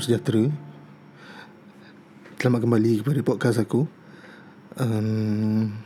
Salam 0.00 0.16
sejahtera. 0.16 0.44
Selamat 2.40 2.64
kembali 2.64 3.04
kepada 3.04 3.20
podcast 3.20 3.60
aku. 3.60 3.84
Um, 4.80 5.76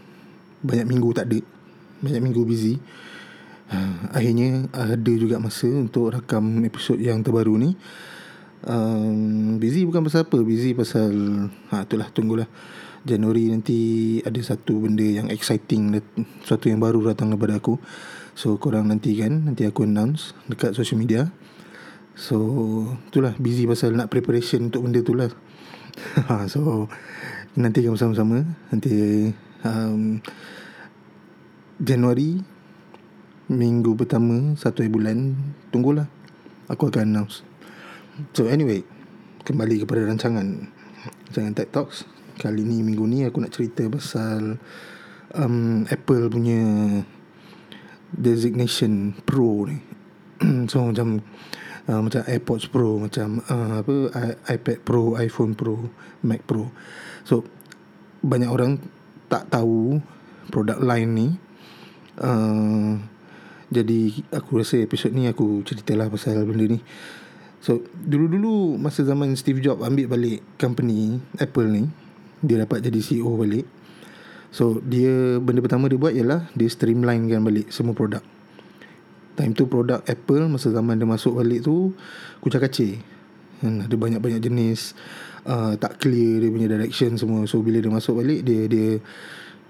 Banyak 0.63 0.87
minggu 0.87 1.11
tak 1.19 1.27
ada. 1.27 1.43
Banyak 1.99 2.23
minggu 2.23 2.47
busy. 2.47 2.79
Uh, 3.75 4.15
Akhirnya 4.15 4.71
ada 4.71 5.13
juga 5.19 5.43
masa 5.43 5.67
untuk 5.67 6.15
rakam 6.15 6.63
episod 6.63 6.95
yang 6.95 7.27
terbaru 7.27 7.59
ni. 7.59 7.75
Um, 8.63 9.59
Busy 9.59 9.83
bukan 9.83 10.07
pasal 10.07 10.31
apa. 10.31 10.39
Busy 10.47 10.79
pasal 10.79 11.11
ha, 11.75 11.83
Itulah 11.83 12.07
tunggulah. 12.15 12.47
Januari 13.03 13.51
nanti 13.51 13.79
ada 14.23 14.39
satu 14.39 14.79
benda 14.79 15.03
yang 15.03 15.27
exciting 15.27 15.91
Sesuatu 16.47 16.71
yang 16.71 16.79
baru 16.79 17.03
datang 17.03 17.35
kepada 17.35 17.59
aku. 17.59 17.83
So 18.39 18.63
korang 18.63 18.95
nanti 18.95 19.19
kan 19.19 19.51
Nanti 19.51 19.67
aku 19.67 19.83
announce 19.83 20.39
dekat 20.47 20.79
social 20.79 21.03
media 21.03 21.35
So 22.15 22.39
itulah 23.11 23.35
busy 23.43 23.67
pasal 23.67 23.99
nak 23.99 24.11
preparation 24.11 24.71
untuk 24.71 24.87
benda 24.87 25.03
tu 25.03 25.15
lah. 25.15 25.31
Ha, 26.27 26.51
So 26.51 26.91
nanti 27.55 27.83
kita 27.83 27.95
bersama-sama. 27.95 28.43
Nanti 28.71 29.31
um, 29.63 30.19
Januari 31.79 32.39
Minggu 33.45 33.93
pertama 33.93 34.57
Satu 34.57 34.83
bulan 34.91 35.37
Tunggulah. 35.71 36.09
Aku 36.67 36.89
akan 36.91 37.03
announce. 37.15 37.47
So 38.35 38.51
anyway 38.51 38.83
Kembali 39.45 39.85
kepada 39.85 40.03
rancangan. 40.07 40.71
Rancangan 41.31 41.53
Tech 41.53 41.71
Talks. 41.71 42.09
Kali 42.35 42.67
ni 42.67 42.83
minggu 42.83 43.07
ni 43.07 43.23
aku 43.23 43.39
nak 43.39 43.55
cerita 43.55 43.87
pasal 43.87 44.59
um, 45.37 45.87
Apple 45.87 46.27
punya 46.27 46.63
Designation 48.11 49.15
Pro 49.27 49.67
ni. 49.69 49.79
So 50.71 50.91
macam 50.91 51.23
uh, 51.89 52.01
macam 52.01 52.23
AirPods 52.25 52.69
Pro 52.71 53.01
macam 53.01 53.41
uh, 53.49 53.85
apa 53.85 53.97
iPad 54.49 54.79
Pro 54.85 55.17
iPhone 55.21 55.53
Pro 55.57 55.91
Mac 56.25 56.45
Pro. 56.45 56.73
So 57.25 57.45
banyak 58.25 58.49
orang 58.49 58.81
tak 59.29 59.53
tahu 59.53 60.01
produk 60.49 60.81
lain 60.81 61.09
ni. 61.13 61.29
Uh, 62.15 63.01
jadi 63.75 64.23
aku 64.31 64.63
rasa 64.63 64.79
episod 64.79 65.11
ni 65.11 65.27
aku 65.27 65.67
ceritalah 65.67 66.07
pasal 66.09 66.47
benda 66.47 66.79
ni. 66.79 66.81
So 67.65 67.81
dulu-dulu 67.97 68.77
masa 68.77 69.03
zaman 69.09 69.33
Steve 69.41 69.65
Jobs 69.65 69.81
ambil 69.83 70.07
balik 70.07 70.45
company 70.61 71.17
Apple 71.41 71.69
ni 71.73 71.89
dia 72.45 72.61
dapat 72.61 72.85
jadi 72.85 73.01
CEO 73.01 73.35
balik. 73.41 73.65
So 74.53 74.79
dia 74.85 75.41
benda 75.43 75.65
pertama 75.65 75.89
dia 75.89 75.99
buat 75.99 76.13
ialah 76.15 76.47
dia 76.53 76.69
streamline 76.69 77.27
kan 77.27 77.41
balik 77.43 77.73
semua 77.73 77.97
produk. 77.97 78.23
Time 79.35 79.53
tu 79.53 79.67
produk 79.67 80.01
Apple 80.07 80.47
masa 80.47 80.71
zaman 80.71 80.95
dia 80.95 81.09
masuk 81.09 81.43
balik 81.43 81.67
tu 81.67 81.91
kucak 82.39 82.71
kacir. 82.71 83.03
Hmm, 83.63 83.87
ada 83.87 83.95
banyak-banyak 83.95 84.43
jenis 84.43 84.95
uh, 85.49 85.75
tak 85.79 86.01
clear 86.03 86.43
dia 86.43 86.51
punya 86.51 86.69
direction 86.69 87.17
semua. 87.19 87.45
So 87.47 87.61
bila 87.61 87.79
dia 87.81 87.93
masuk 87.93 88.23
balik 88.23 88.47
dia 88.47 88.67
dia 88.67 88.99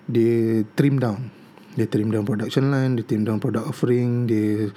dia 0.09 0.65
trim 0.77 1.01
down. 1.01 1.31
Dia 1.75 1.91
trim 1.91 2.12
down 2.12 2.23
production 2.23 2.70
line, 2.70 2.95
dia 3.01 3.05
trim 3.05 3.27
down 3.27 3.42
product 3.42 3.67
offering, 3.67 4.31
dia 4.31 4.70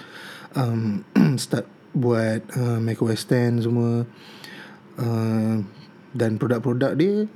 um, 0.57 1.05
start 1.43 1.69
buat 1.93 2.41
uh, 2.57 2.81
Mac 2.81 3.01
OS 3.01 3.27
X 3.29 3.65
semua. 3.69 4.05
Uh, 4.97 5.61
dan 6.17 6.41
produk-produk 6.41 6.97
dia 6.97 7.29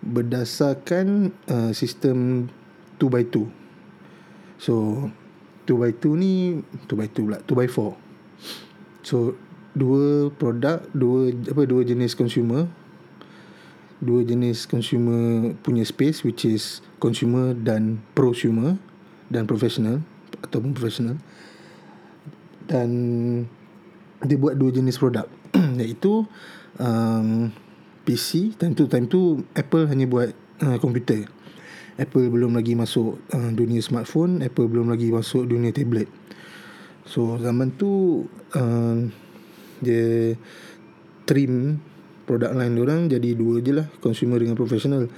berdasarkan 0.00 1.30
uh, 1.46 1.70
sistem 1.76 2.48
2x2. 2.96 3.46
So 4.56 5.06
2x2 5.68 6.04
ni 6.18 6.62
2x2 6.90 7.16
pula 7.22 7.38
2x4 7.44 7.90
so 9.02 9.34
dua 9.72 10.28
produk 10.36 10.84
dua 10.92 11.32
apa 11.48 11.62
dua 11.64 11.82
jenis 11.84 12.12
consumer. 12.12 12.68
Dua 14.02 14.26
jenis 14.26 14.66
consumer 14.66 15.54
punya 15.62 15.86
space 15.86 16.26
which 16.26 16.42
is 16.42 16.82
consumer 16.98 17.54
dan 17.54 18.02
prosumer 18.18 18.74
dan 19.30 19.46
professional 19.46 20.02
ataupun 20.42 20.74
professional. 20.74 21.16
Dan 22.66 22.90
dia 24.22 24.36
buat 24.38 24.58
dua 24.58 24.70
jenis 24.74 24.98
produk. 24.98 25.26
Iaitu 25.80 26.26
um, 26.82 27.54
PC 28.02 28.58
time 28.58 28.74
tu 28.74 28.90
time 28.90 29.06
tu 29.06 29.46
Apple 29.54 29.86
hanya 29.86 30.10
buat 30.10 30.34
uh, 30.66 30.76
komputer 30.82 31.30
Apple 32.00 32.32
belum 32.32 32.56
lagi 32.56 32.72
masuk 32.72 33.20
uh, 33.36 33.50
dunia 33.52 33.84
smartphone 33.84 34.40
Apple 34.40 34.68
belum 34.68 34.88
lagi 34.88 35.12
masuk 35.12 35.44
dunia 35.44 35.74
tablet. 35.74 36.08
So 37.04 37.36
zaman 37.36 37.76
tu 37.76 38.24
uh, 38.56 38.96
dia 39.82 40.38
trim 41.28 41.82
produk 42.24 42.54
lain 42.54 42.78
orang 42.78 43.00
jadi 43.10 43.34
dua 43.34 43.60
je 43.60 43.72
lah 43.82 43.86
consumer 43.98 44.38
dengan 44.38 44.54
professional 44.56 45.10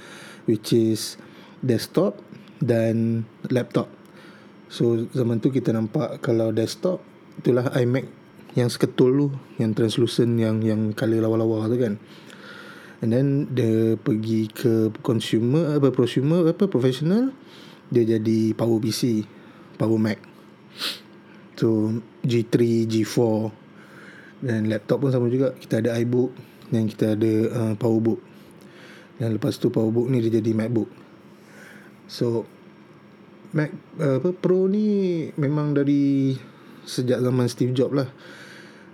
which 0.49 0.73
is 0.75 1.15
desktop 1.63 2.19
dan 2.59 3.23
laptop. 3.53 3.87
So 4.67 5.07
zaman 5.13 5.39
tu 5.39 5.53
kita 5.53 5.71
nampak 5.71 6.19
kalau 6.19 6.51
desktop 6.51 6.99
itulah 7.39 7.69
iMac 7.77 8.09
yang 8.55 8.71
seketul 8.71 9.11
tu 9.15 9.27
yang 9.59 9.75
translucent 9.75 10.39
yang 10.39 10.63
yang 10.63 10.95
color 10.95 11.19
lawa-lawa 11.23 11.67
tu 11.67 11.77
kan 11.77 11.99
and 13.05 13.13
then 13.13 13.27
dia 13.53 13.93
pergi 14.01 14.49
ke 14.49 14.89
consumer 15.05 15.77
apa 15.77 15.93
prosumer 15.93 16.49
apa 16.49 16.65
professional 16.65 17.29
dia 17.93 18.01
jadi 18.01 18.57
power 18.57 18.81
PC 18.81 19.21
power 19.77 20.01
Mac. 20.01 20.17
So 21.55 22.01
G3 22.25 22.89
G4 22.89 23.21
dan 24.41 24.67
laptop 24.67 25.05
pun 25.05 25.13
sama 25.13 25.29
juga. 25.29 25.53
Kita 25.53 25.79
ada 25.85 25.93
iBook 26.01 26.33
dan 26.73 26.89
kita 26.89 27.13
ada 27.13 27.33
uh, 27.53 27.73
PowerBook. 27.77 28.19
Dan 29.21 29.37
lepas 29.37 29.55
tu 29.61 29.71
PowerBook 29.71 30.11
ni 30.11 30.19
dia 30.19 30.41
jadi 30.41 30.51
MacBook. 30.51 30.89
So 32.09 32.43
Mac 33.55 33.71
uh, 34.01 34.19
apa 34.19 34.35
Pro 34.35 34.67
ni 34.67 35.29
memang 35.39 35.71
dari 35.71 36.35
sejak 36.83 37.23
zaman 37.23 37.47
Steve 37.47 37.71
Jobs 37.71 37.95
lah. 37.95 38.09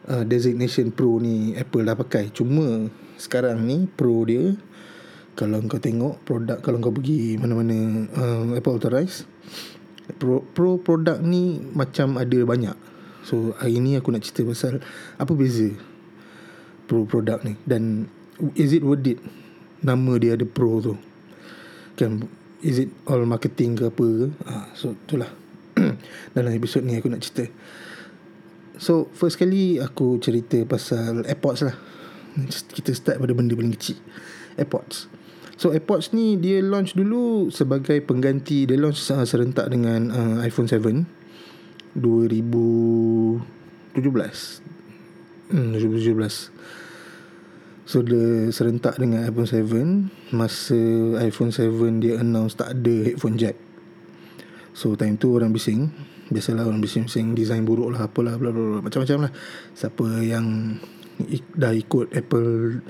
Uh, 0.02 0.26
designation 0.26 0.94
Pro 0.94 1.18
ni 1.18 1.58
Apple 1.58 1.88
dah 1.88 1.98
pakai. 1.98 2.30
Cuma 2.30 2.90
sekarang 3.22 3.62
ni 3.62 3.86
pro 3.86 4.26
dia 4.26 4.58
kalau 5.38 5.62
kau 5.70 5.78
tengok 5.78 6.26
produk 6.26 6.58
kalau 6.60 6.82
kau 6.82 6.92
pergi 6.92 7.38
mana-mana 7.38 8.10
uh, 8.18 8.58
Apple 8.58 8.82
Authorize 8.82 9.30
pro, 10.18 10.42
pro 10.42 10.82
produk 10.82 11.22
ni 11.22 11.62
macam 11.78 12.18
ada 12.18 12.40
banyak. 12.44 12.76
So 13.22 13.54
hari 13.62 13.78
ni 13.78 13.96
aku 13.96 14.10
nak 14.12 14.26
cerita 14.26 14.44
pasal 14.50 14.82
apa 15.22 15.32
beza 15.38 15.70
pro 16.90 17.06
produk 17.06 17.40
ni 17.46 17.56
dan 17.64 18.10
is 18.58 18.74
it 18.74 18.82
worth 18.82 19.06
it? 19.06 19.22
Nama 19.82 20.12
dia 20.18 20.34
ada 20.34 20.46
pro 20.46 20.82
tu. 20.82 20.98
Kan 21.96 22.26
is 22.66 22.82
it 22.82 22.90
all 23.06 23.24
marketing 23.26 23.78
ke 23.78 23.90
apa 23.90 24.06
ke? 24.06 24.28
Ha, 24.50 24.54
so 24.74 24.98
itulah. 24.98 25.30
Dalam 26.36 26.52
episod 26.52 26.84
ni 26.84 26.98
aku 26.98 27.08
nak 27.08 27.24
cerita. 27.24 27.48
So 28.82 29.08
first 29.14 29.38
kali 29.38 29.78
aku 29.78 30.18
cerita 30.18 30.58
pasal 30.66 31.24
AirPods 31.30 31.70
lah 31.70 31.78
kita 32.76 32.92
start 32.96 33.18
pada 33.20 33.34
benda 33.36 33.54
paling 33.56 33.76
kecil. 33.76 33.98
AirPods 34.60 35.08
So 35.62 35.70
AirPods 35.70 36.10
ni 36.18 36.42
dia 36.42 36.58
launch 36.66 36.98
dulu 36.98 37.54
sebagai 37.54 38.02
pengganti 38.02 38.66
dia 38.66 38.82
launch 38.82 38.98
serentak 39.06 39.70
dengan 39.70 40.10
uh, 40.10 40.42
iPhone 40.42 40.66
7 40.66 41.06
2017 41.94 43.38
hmm 45.54 45.78
2017 45.78 46.50
So 47.86 48.00
dia 48.02 48.48
serentak 48.56 48.96
dengan 48.98 49.28
iPhone 49.28 49.52
7 49.52 50.34
masa 50.34 50.80
iPhone 51.22 51.52
7 51.52 52.00
dia 52.00 52.24
announce 52.24 52.56
tak 52.56 52.72
ada 52.80 53.04
headphone 53.04 53.36
jack. 53.36 53.60
So 54.72 54.96
time 54.96 55.20
tu 55.20 55.36
orang 55.36 55.52
bising. 55.52 55.92
Biasalah 56.32 56.64
orang 56.64 56.80
bising-bising 56.80 57.36
Design 57.36 57.68
buruk 57.68 57.92
lah 57.92 58.08
Apalah 58.08 58.40
bla 58.40 58.56
bla 58.56 58.64
bla 58.64 58.80
Macam-macam 58.80 59.28
lah. 59.28 59.32
Siapa 59.76 60.24
yang 60.24 60.80
dah 61.58 61.74
ikut 61.76 62.14
Apple 62.16 62.82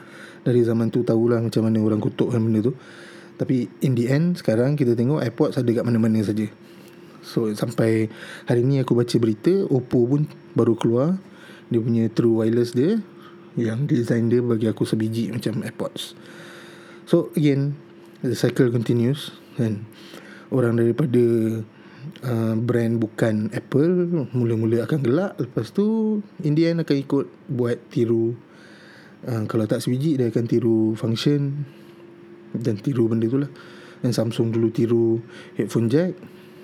dari 0.41 0.61
zaman 0.65 0.89
tu 0.89 1.05
tahulah 1.05 1.41
macam 1.41 1.65
mana 1.65 1.77
orang 1.81 2.01
kutuk 2.01 2.33
kan 2.33 2.41
benda 2.41 2.65
tu. 2.65 2.73
Tapi 3.37 3.65
in 3.81 3.97
the 3.97 4.05
end 4.05 4.37
sekarang 4.37 4.77
kita 4.77 4.93
tengok 4.93 5.21
AirPods 5.25 5.57
ada 5.57 5.69
kat 5.69 5.81
mana-mana 5.81 6.21
saja. 6.21 6.45
So 7.21 7.49
sampai 7.53 8.09
hari 8.45 8.61
ni 8.65 8.81
aku 8.81 8.97
baca 8.97 9.13
berita 9.21 9.65
Oppo 9.69 10.05
pun 10.05 10.29
baru 10.53 10.73
keluar. 10.77 11.17
Dia 11.73 11.81
punya 11.81 12.05
true 12.11 12.41
wireless 12.41 12.75
dia 12.77 12.99
yang 13.59 13.89
design 13.89 14.31
dia 14.31 14.39
bagi 14.39 14.69
aku 14.69 14.85
sebiji 14.85 15.33
macam 15.33 15.65
AirPods. 15.65 16.13
So 17.09 17.33
again 17.33 17.77
the 18.21 18.37
cycle 18.37 18.69
continues 18.69 19.33
kan. 19.57 19.85
Orang 20.51 20.77
daripada 20.77 21.23
uh, 22.25 22.55
brand 22.57 22.97
bukan 23.01 23.49
Apple 23.53 24.27
mula-mula 24.31 24.85
akan 24.85 24.99
gelak. 25.01 25.33
Lepas 25.39 25.73
tu 25.73 26.19
in 26.45 26.53
the 26.53 26.69
end 26.69 26.81
akan 26.81 26.97
ikut 26.97 27.25
buat 27.49 27.77
tiru. 27.89 28.35
Uh, 29.21 29.45
kalau 29.45 29.69
tak 29.69 29.85
sebiji 29.85 30.17
dia 30.17 30.33
akan 30.33 30.45
tiru 30.49 30.97
function 30.97 31.65
dan 32.57 32.77
tiru 32.81 33.05
benda 33.07 33.29
tu 33.29 33.39
lah. 33.39 33.51
Dan 34.01 34.11
Samsung 34.11 34.49
dulu 34.49 34.73
tiru 34.73 35.21
headphone 35.55 35.87
jack. 35.87 36.17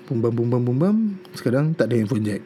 Bum 0.08 0.24
bam 0.24 0.32
bum 0.32 0.48
bam 0.48 0.62
bum 0.64 0.76
bam 0.80 0.96
sekarang 1.36 1.76
tak 1.76 1.92
ada 1.92 2.00
headphone 2.02 2.24
jack. 2.24 2.42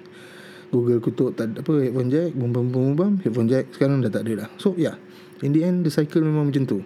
Google 0.73 1.01
kutuk 1.05 1.37
tak 1.37 1.57
apa 1.57 1.73
headphone 1.81 2.11
jack. 2.13 2.37
Bum 2.37 2.53
bam 2.53 2.69
bum 2.69 2.93
bam 2.93 3.13
headphone 3.25 3.49
jack 3.49 3.73
sekarang 3.73 4.05
dah 4.05 4.13
tak 4.13 4.29
ada 4.29 4.47
dah. 4.47 4.49
So 4.61 4.75
yeah. 4.77 4.99
In 5.43 5.51
the 5.51 5.67
end 5.67 5.83
The 5.83 5.91
cycle 5.91 6.23
memang 6.23 6.55
macam 6.55 6.65
tu. 6.71 6.79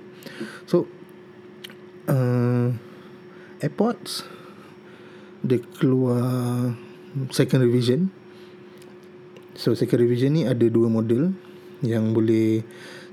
So 0.64 0.88
uh, 2.08 2.72
Airpods 3.60 4.35
Dia 5.46 5.62
keluar 5.78 6.75
Second 7.31 7.62
revision. 7.64 8.10
So 9.56 9.72
second 9.78 10.02
revision 10.02 10.34
ni 10.34 10.43
Ada 10.43 10.66
dua 10.66 10.90
model. 10.90 11.32
Yang 11.87 12.04
boleh 12.10 12.48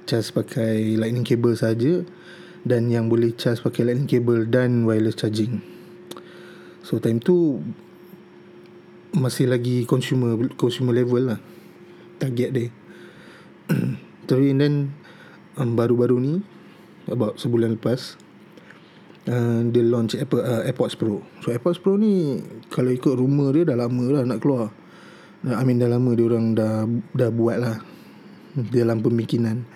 Charge 0.09 0.33
pakai 0.33 0.97
Lightning 0.97 1.23
cable 1.23 1.53
saja 1.53 2.01
Dan 2.65 2.89
yang 2.89 3.07
boleh 3.07 3.37
charge 3.37 3.61
pakai 3.61 3.85
Lightning 3.85 4.09
cable 4.09 4.49
Dan 4.49 4.89
wireless 4.89 5.15
charging. 5.15 5.61
So 6.81 6.97
time 6.97 7.21
tu 7.21 7.61
Masih 9.13 9.45
lagi 9.45 9.85
Consumer 9.85 10.35
Consumer 10.57 10.91
level 10.91 11.37
lah 11.37 11.39
Target 12.17 12.49
dia. 12.49 12.67
Tapi 14.27 14.57
then 14.57 14.91
um, 15.61 15.77
Baru-baru 15.77 16.17
ni 16.17 16.33
About 17.05 17.37
sebulan 17.37 17.77
lepas 17.77 18.17
uh, 19.27 19.61
Dia 19.69 19.83
launch 19.85 20.15
Apple, 20.17 20.41
uh, 20.41 20.63
AirPods 20.67 20.95
Pro. 20.95 21.23
So 21.43 21.51
AirPods 21.51 21.79
Pro 21.79 21.95
ni 21.99 22.39
Kalau 22.71 22.89
ikut 22.91 23.13
rumor 23.15 23.55
dia 23.55 23.67
Dah 23.67 23.77
lama 23.77 24.03
lah 24.09 24.23
nak 24.27 24.39
keluar. 24.43 24.71
I 25.43 25.63
mean 25.67 25.75
dah 25.75 25.91
lama 25.91 26.15
dia 26.15 26.25
orang 26.27 26.55
dah 26.55 26.87
Dah 27.11 27.29
buat 27.31 27.57
lah 27.59 27.77
Dalam 28.55 29.03
pemikiran 29.03 29.67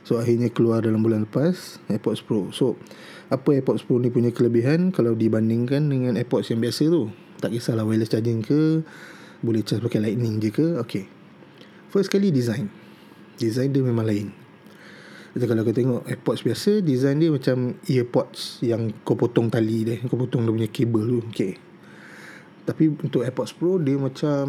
So 0.00 0.16
akhirnya 0.16 0.48
keluar 0.48 0.80
dalam 0.80 1.04
bulan 1.04 1.28
lepas 1.28 1.80
AirPods 1.92 2.24
Pro. 2.24 2.48
So 2.50 2.80
Apa 3.28 3.60
AirPods 3.60 3.84
Pro 3.84 4.00
ni 4.00 4.08
punya 4.08 4.32
kelebihan? 4.32 4.90
Kalau 4.96 5.12
dibandingkan 5.12 5.92
dengan 5.92 6.16
AirPods 6.16 6.52
yang 6.52 6.64
biasa 6.64 6.88
tu 6.88 7.12
Tak 7.38 7.52
kisahlah 7.52 7.84
wireless 7.84 8.10
charging 8.12 8.40
ke 8.40 8.80
Boleh 9.44 9.64
charge 9.64 9.84
pakai 9.84 10.00
lightning 10.00 10.40
je 10.40 10.50
ke 10.52 10.66
Okay 10.84 11.04
First 11.90 12.06
kali 12.06 12.30
design. 12.30 12.70
Design 13.34 13.74
dia 13.74 13.82
memang 13.82 14.06
lain 14.06 14.39
Jadi 15.30 15.44
kalau 15.46 15.62
kau 15.62 15.70
tengok 15.70 16.02
AirPods 16.10 16.42
biasa 16.42 16.82
Design 16.82 17.22
dia 17.22 17.30
macam 17.30 17.78
Earpods 17.86 18.66
Yang 18.66 18.98
kau 19.06 19.14
potong 19.14 19.46
tali 19.46 19.86
dia 19.86 20.02
Kau 20.10 20.18
potong 20.18 20.42
dia 20.42 20.50
punya 20.50 20.66
kabel 20.66 21.02
tu 21.06 21.18
Okay 21.30 21.54
Tapi 22.66 22.90
untuk 22.98 23.22
AirPods 23.22 23.54
Pro 23.54 23.78
Dia 23.78 23.94
macam 23.94 24.42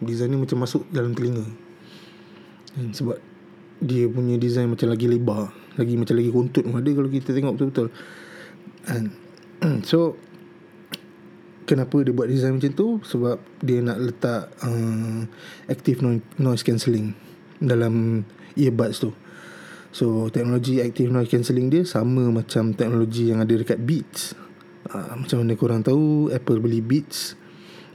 Design 0.00 0.36
dia 0.36 0.40
macam 0.40 0.58
masuk 0.60 0.84
dalam 0.92 1.16
telinga. 1.16 1.46
Sebab 2.92 3.16
dia 3.80 4.04
punya 4.08 4.36
design 4.36 4.72
macam 4.72 4.88
lagi 4.88 5.04
lebar 5.08 5.52
lagi 5.76 6.00
macam 6.00 6.16
lagi 6.16 6.32
runtut 6.32 6.64
ada 6.64 6.90
kalau 6.96 7.10
kita 7.12 7.36
tengok 7.36 7.52
betul-betul. 7.56 7.88
And 8.88 9.12
so 9.88 10.16
kenapa 11.68 12.00
dia 12.04 12.12
buat 12.12 12.28
design 12.28 12.60
macam 12.60 12.72
tu? 12.72 12.88
Sebab 13.04 13.40
dia 13.64 13.80
nak 13.80 14.00
letak 14.00 14.52
uh, 14.64 15.24
active 15.68 16.04
noise 16.36 16.64
cancelling 16.64 17.16
dalam 17.60 18.24
earbuds 18.56 19.00
tu 19.00 19.12
so 19.96 20.28
teknologi 20.28 20.84
active 20.84 21.08
noise 21.08 21.32
cancelling 21.32 21.72
dia 21.72 21.88
sama 21.88 22.28
macam 22.28 22.76
teknologi 22.76 23.32
yang 23.32 23.40
ada 23.40 23.56
dekat 23.56 23.80
Beats. 23.80 24.36
Uh, 24.92 25.24
macam 25.24 25.40
mana 25.40 25.56
korang 25.56 25.80
tahu 25.80 26.28
Apple 26.28 26.60
beli 26.60 26.84
Beats 26.84 27.32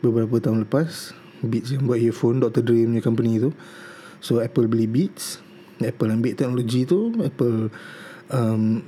beberapa 0.02 0.42
tahun 0.42 0.66
lepas. 0.66 1.14
Beats 1.46 1.78
yang 1.78 1.86
buat 1.86 2.02
earphone 2.02 2.42
Dr. 2.42 2.66
Dre 2.66 2.90
punya 2.90 3.06
company 3.06 3.38
tu. 3.38 3.54
So 4.18 4.42
Apple 4.42 4.66
beli 4.66 4.90
Beats. 4.90 5.46
Apple 5.78 6.10
ambil 6.10 6.34
teknologi 6.34 6.90
tu. 6.90 7.14
Apple 7.22 7.70
um, 8.34 8.82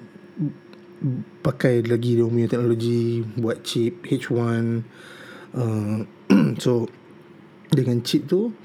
pakai 1.46 1.86
lagi 1.86 2.18
dia 2.18 2.26
punya 2.26 2.50
teknologi 2.50 3.22
buat 3.38 3.62
chip 3.62 4.08
H1 4.08 4.82
uh, 5.54 6.02
so 6.64 6.88
dengan 7.70 8.00
chip 8.02 8.26
tu 8.26 8.56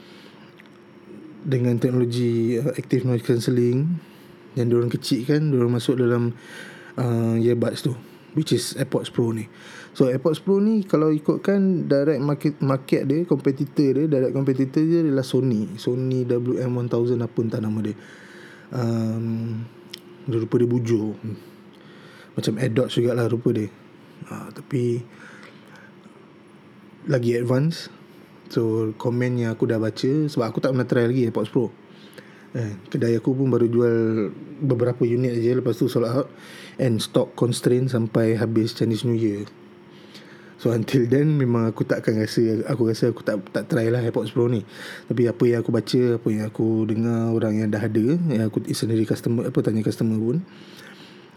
dengan 1.43 1.77
teknologi 1.83 2.57
uh, 2.57 2.71
active 2.79 3.03
noise 3.03 3.27
cancelling 3.27 3.99
dan 4.59 4.67
diorang 4.67 4.91
kecil 4.91 5.23
kan 5.23 5.55
diorang 5.55 5.79
masuk 5.79 6.03
dalam 6.03 6.35
uh, 6.99 7.39
earbuds 7.39 7.87
tu 7.87 7.95
which 8.35 8.51
is 8.55 8.75
AirPods 8.79 9.11
Pro 9.15 9.31
ni. 9.31 9.47
So 9.95 10.07
AirPods 10.11 10.43
Pro 10.43 10.59
ni 10.63 10.83
kalau 10.87 11.15
ikutkan 11.15 11.87
direct 11.91 12.23
market 12.23 12.55
market 12.63 13.03
dia 13.07 13.27
competitor 13.27 13.89
dia 13.95 14.05
direct 14.07 14.35
competitor 14.35 14.83
dia 14.83 15.01
adalah 15.03 15.27
Sony. 15.27 15.79
Sony 15.79 16.23
WM1000 16.23 17.19
apa 17.19 17.39
entah 17.43 17.63
nama 17.63 17.79
dia. 17.81 17.97
Um, 18.71 19.63
dia 20.29 20.39
rupa 20.39 20.61
dia 20.61 20.69
bujur 20.69 21.17
macam 22.37 22.55
AirDots 22.61 22.95
juga 22.95 23.17
lah 23.17 23.27
rupa 23.27 23.51
dia. 23.51 23.67
Ha, 24.31 24.55
tapi 24.55 25.03
lagi 27.09 27.35
advance. 27.35 27.91
So 28.49 28.95
komen 28.95 29.43
yang 29.43 29.57
aku 29.57 29.67
dah 29.67 29.83
baca 29.83 30.31
sebab 30.31 30.47
aku 30.47 30.63
tak 30.63 30.73
pernah 30.77 30.87
try 30.87 31.11
lagi 31.11 31.27
AirPods 31.27 31.51
Pro 31.51 31.88
eh, 32.55 32.73
kedai 32.89 33.19
aku 33.19 33.35
pun 33.35 33.51
baru 33.51 33.67
jual 33.69 33.97
beberapa 34.63 35.05
unit 35.05 35.37
aja 35.37 35.59
lepas 35.59 35.77
tu 35.77 35.91
sold 35.91 36.09
out 36.09 36.29
and 36.81 37.03
stock 37.03 37.35
constraint 37.35 37.91
sampai 37.91 38.39
habis 38.39 38.73
Chinese 38.77 39.05
New 39.05 39.17
Year 39.17 39.45
So 40.59 40.75
until 40.75 41.07
then 41.07 41.39
memang 41.39 41.71
aku 41.71 41.87
tak 41.87 42.03
akan 42.03 42.27
rasa 42.27 42.67
aku 42.67 42.91
rasa 42.91 43.15
aku 43.15 43.23
tak 43.23 43.39
tak 43.55 43.71
try 43.71 43.95
lah 43.95 44.03
AirPods 44.03 44.35
Pro 44.35 44.51
ni. 44.51 44.67
Tapi 45.07 45.31
apa 45.31 45.47
yang 45.47 45.63
aku 45.63 45.71
baca, 45.71 46.03
apa 46.19 46.29
yang 46.35 46.45
aku 46.51 46.83
dengar 46.83 47.31
orang 47.31 47.63
yang 47.63 47.71
dah 47.71 47.79
ada, 47.79 48.19
yang 48.27 48.51
aku 48.51 48.67
sendiri 48.75 49.07
customer 49.07 49.47
apa 49.47 49.59
tanya 49.63 49.87
customer 49.87 50.19
pun 50.19 50.43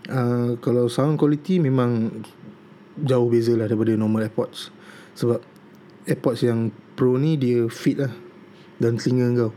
uh, 0.09 0.57
kalau 0.57 0.89
sound 0.89 1.21
quality 1.21 1.61
memang 1.61 2.09
jauh 2.97 3.29
beza 3.29 3.53
lah 3.53 3.69
daripada 3.69 3.93
normal 3.93 4.25
AirPods. 4.25 4.73
Sebab 5.13 5.37
AirPods 6.09 6.41
yang 6.41 6.73
Pro 6.97 7.13
ni 7.21 7.37
dia 7.37 7.69
fit 7.69 8.01
lah 8.01 8.13
dan 8.81 8.97
telinga 8.97 9.37
kau. 9.37 9.53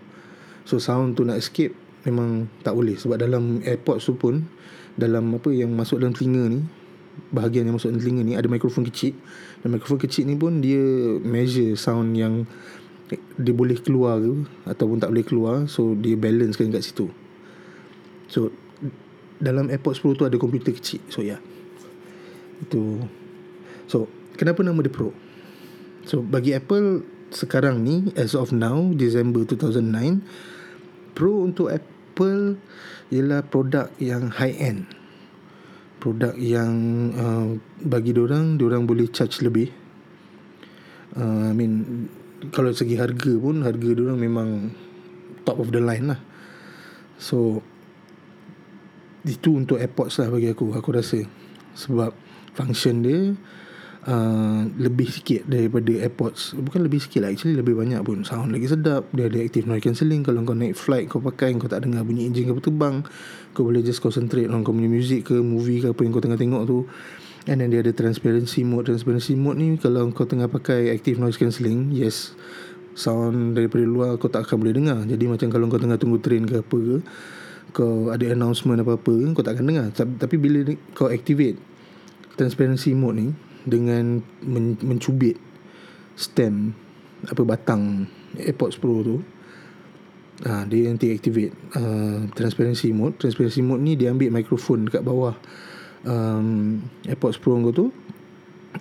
So 0.64 0.80
sound 0.80 1.16
tu 1.16 1.24
nak 1.24 1.40
escape 1.40 1.76
memang 2.04 2.48
tak 2.64 2.76
boleh. 2.76 2.96
Sebab 2.96 3.20
dalam 3.20 3.60
AirPods 3.64 4.04
tu 4.08 4.16
pun 4.16 4.44
dalam 4.94 5.36
apa 5.36 5.50
yang 5.50 5.72
masuk 5.74 6.00
dalam 6.00 6.14
telinga 6.14 6.44
ni 6.48 6.60
bahagian 7.30 7.66
yang 7.66 7.78
masuk 7.78 7.94
dalam 7.94 8.02
telinga 8.02 8.22
ni 8.24 8.34
ada 8.34 8.48
mikrofon 8.48 8.84
kecil. 8.88 9.16
Dan 9.60 9.76
mikrofon 9.76 10.00
kecil 10.00 10.24
ni 10.28 10.36
pun 10.36 10.64
dia 10.64 10.82
measure 11.22 11.76
sound 11.76 12.16
yang 12.16 12.48
dia 13.36 13.52
boleh 13.52 13.76
keluar 13.78 14.18
ke 14.18 14.32
ataupun 14.68 14.98
tak 14.98 15.12
boleh 15.12 15.26
keluar. 15.26 15.56
So 15.68 15.92
dia 15.94 16.16
balance 16.16 16.56
kan 16.56 16.72
kat 16.72 16.82
situ. 16.84 17.12
So 18.28 18.50
dalam 19.38 19.68
AirPods 19.68 20.00
Pro 20.00 20.16
tu 20.16 20.24
ada 20.24 20.36
komputer 20.40 20.72
kecil. 20.72 21.04
So 21.12 21.20
ya. 21.20 21.36
Yeah. 21.36 21.40
itu. 22.64 23.04
So 23.90 24.08
kenapa 24.40 24.64
nama 24.64 24.80
dia 24.80 24.92
Pro? 24.92 25.12
So 26.08 26.24
bagi 26.24 26.56
Apple 26.56 27.04
sekarang 27.34 27.82
ni 27.82 28.14
as 28.14 28.36
of 28.36 28.54
now 28.54 28.92
December 28.94 29.42
2009 29.44 30.22
Pro 31.14 31.46
untuk 31.46 31.70
Apple 31.70 32.58
ialah 33.14 33.46
produk 33.46 33.88
yang 34.02 34.34
high 34.34 34.54
end. 34.58 34.90
Produk 36.02 36.34
yang 36.36 36.74
uh, 37.14 37.46
bagi 37.80 38.12
orang 38.18 38.58
orang 38.58 38.84
boleh 38.84 39.08
charge 39.08 39.40
lebih. 39.40 39.70
Uh, 41.14 41.48
I 41.48 41.54
mean 41.54 42.06
kalau 42.50 42.74
segi 42.74 42.98
harga 42.98 43.32
pun 43.38 43.62
harga 43.62 43.88
orang 43.94 44.18
memang 44.18 44.48
top 45.46 45.62
of 45.62 45.70
the 45.70 45.80
line 45.80 46.12
lah. 46.12 46.20
So 47.16 47.62
itu 49.24 49.56
untuk 49.56 49.80
AirPods 49.80 50.20
lah 50.20 50.28
bagi 50.28 50.50
aku 50.52 50.74
aku 50.76 50.90
rasa. 50.92 51.24
Sebab 51.78 52.12
function 52.52 53.00
dia 53.00 53.32
uh, 54.04 54.68
lebih 54.76 55.08
sikit 55.08 55.48
daripada 55.48 55.88
AirPods 55.88 56.56
bukan 56.60 56.84
lebih 56.84 57.00
sikit 57.00 57.24
lah 57.24 57.30
actually 57.32 57.56
lebih 57.56 57.76
banyak 57.76 58.00
pun. 58.04 58.22
Sound 58.24 58.52
lagi 58.52 58.68
sedap 58.68 59.08
dia 59.12 59.28
ada 59.28 59.38
active 59.40 59.64
noise 59.64 59.84
cancelling. 59.84 60.22
Kalau 60.24 60.44
kau 60.44 60.56
naik 60.56 60.76
flight 60.76 61.06
kau 61.08 61.20
pakai 61.20 61.56
kau 61.56 61.68
tak 61.68 61.88
dengar 61.88 62.04
bunyi 62.04 62.28
engine 62.28 62.48
kau 62.52 62.60
terbang 62.60 63.04
kau 63.56 63.64
boleh 63.66 63.80
just 63.80 64.04
concentrate 64.04 64.48
on 64.50 64.66
kau 64.66 64.74
punya 64.74 64.90
music 64.90 65.32
ke 65.32 65.36
movie 65.40 65.80
ke 65.80 65.92
apa 65.92 66.00
yang 66.04 66.12
kau 66.12 66.22
tengah 66.22 66.40
tengok 66.40 66.62
tu. 66.68 66.78
And 67.44 67.60
then 67.60 67.68
dia 67.68 67.84
ada 67.84 67.92
transparency 67.92 68.64
mode. 68.64 68.88
Transparency 68.88 69.36
mode 69.36 69.60
ni 69.60 69.68
kalau 69.76 70.08
kau 70.16 70.24
tengah 70.24 70.48
pakai 70.48 70.92
active 70.92 71.20
noise 71.20 71.36
cancelling 71.36 71.92
yes 71.92 72.32
sound 72.94 73.58
daripada 73.58 73.82
luar 73.82 74.16
kau 74.16 74.30
tak 74.30 74.48
akan 74.48 74.56
boleh 74.64 74.74
dengar. 74.76 75.00
Jadi 75.04 75.24
macam 75.26 75.48
kalau 75.50 75.68
kau 75.68 75.80
tengah 75.80 75.98
tunggu 76.00 76.20
train 76.20 76.44
ke 76.44 76.60
apa 76.60 76.78
ke 76.78 76.96
kau 77.74 78.06
ada 78.14 78.22
announcement 78.30 78.78
apa-apa 78.86 79.34
kau 79.34 79.42
tak 79.42 79.58
akan 79.58 79.64
dengar. 79.66 79.86
Tapi 79.92 80.36
bila 80.38 80.62
kau 80.94 81.10
activate 81.10 81.58
transparency 82.34 82.94
mode 82.94 83.18
ni 83.18 83.28
dengan 83.64 84.20
men- 84.44 84.80
mencubit 84.84 85.40
stem 86.14 86.76
apa 87.24 87.42
batang 87.42 88.06
AirPods 88.36 88.76
Pro 88.78 89.00
tu. 89.00 89.16
Ha, 90.44 90.66
dia 90.66 90.90
nanti 90.90 91.14
activate 91.14 91.54
uh, 91.78 92.26
transparency 92.34 92.90
mode. 92.90 93.16
Transparency 93.16 93.62
mode 93.62 93.80
ni 93.80 93.94
dia 93.94 94.10
ambil 94.10 94.34
mikrofon 94.34 94.90
dekat 94.90 95.00
bawah 95.06 95.32
um, 96.04 96.82
AirPods 97.06 97.40
Pro 97.40 97.56
kau 97.64 97.72
tu. 97.72 97.86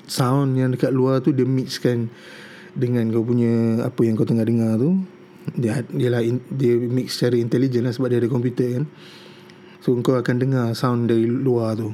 Sound 0.10 0.58
yang 0.58 0.74
dekat 0.74 0.90
luar 0.90 1.22
tu 1.22 1.32
dia 1.32 1.46
mixkan 1.46 2.10
dengan 2.74 3.06
kau 3.13 3.22
punya 3.22 3.86
apa 3.86 4.02
yang 4.02 4.18
kau 4.18 4.25
tengah 4.25 4.44
dengar 4.44 4.75
tu. 4.82 4.98
Dia 5.54 5.86
dia 5.88 6.10
lah 6.10 6.25
dia 6.50 6.74
mix 6.75 7.20
secara 7.20 7.38
intelligent 7.38 7.86
lah 7.86 7.94
sebab 7.94 8.10
dia 8.10 8.20
ada 8.20 8.28
komputer 8.28 8.82
kan. 8.82 8.86
So 9.80 9.94
kau 10.02 10.18
akan 10.18 10.36
dengar 10.42 10.66
sound 10.74 11.13
dari 11.13 11.30
luar 11.30 11.78
tu. 11.78 11.94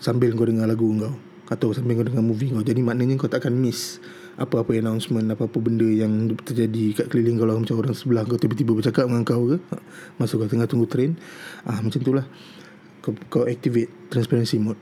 Sambil 0.00 0.32
kau 0.32 0.48
dengar 0.48 0.66
lagu 0.66 0.88
kau 0.96 1.27
atau 1.48 1.72
sambil 1.72 1.96
kau 1.96 2.04
dengar 2.04 2.24
movie 2.24 2.52
kau 2.52 2.60
jadi 2.60 2.80
maknanya 2.84 3.16
kau 3.16 3.28
tak 3.28 3.44
akan 3.44 3.56
miss 3.56 3.98
apa-apa 4.38 4.78
announcement 4.78 5.26
apa-apa 5.34 5.58
benda 5.58 5.84
yang 5.84 6.30
terjadi 6.46 6.94
kat 6.94 7.06
keliling 7.10 7.42
kau 7.42 7.48
lah 7.50 7.58
macam 7.58 7.74
orang 7.82 7.90
sebelah 7.90 8.22
kau 8.22 8.38
tiba-tiba 8.38 8.70
bercakap 8.70 9.10
dengan 9.10 9.26
kau 9.26 9.50
ke. 9.50 9.58
Masa 10.14 10.38
kau 10.38 10.46
tengah 10.46 10.70
tunggu 10.70 10.86
train 10.86 11.18
ah 11.66 11.82
macam 11.82 11.98
tu 11.98 12.14
lah. 12.14 12.22
Kau, 13.02 13.18
kau 13.26 13.44
activate 13.50 13.90
transparency 14.14 14.62
mode. 14.62 14.78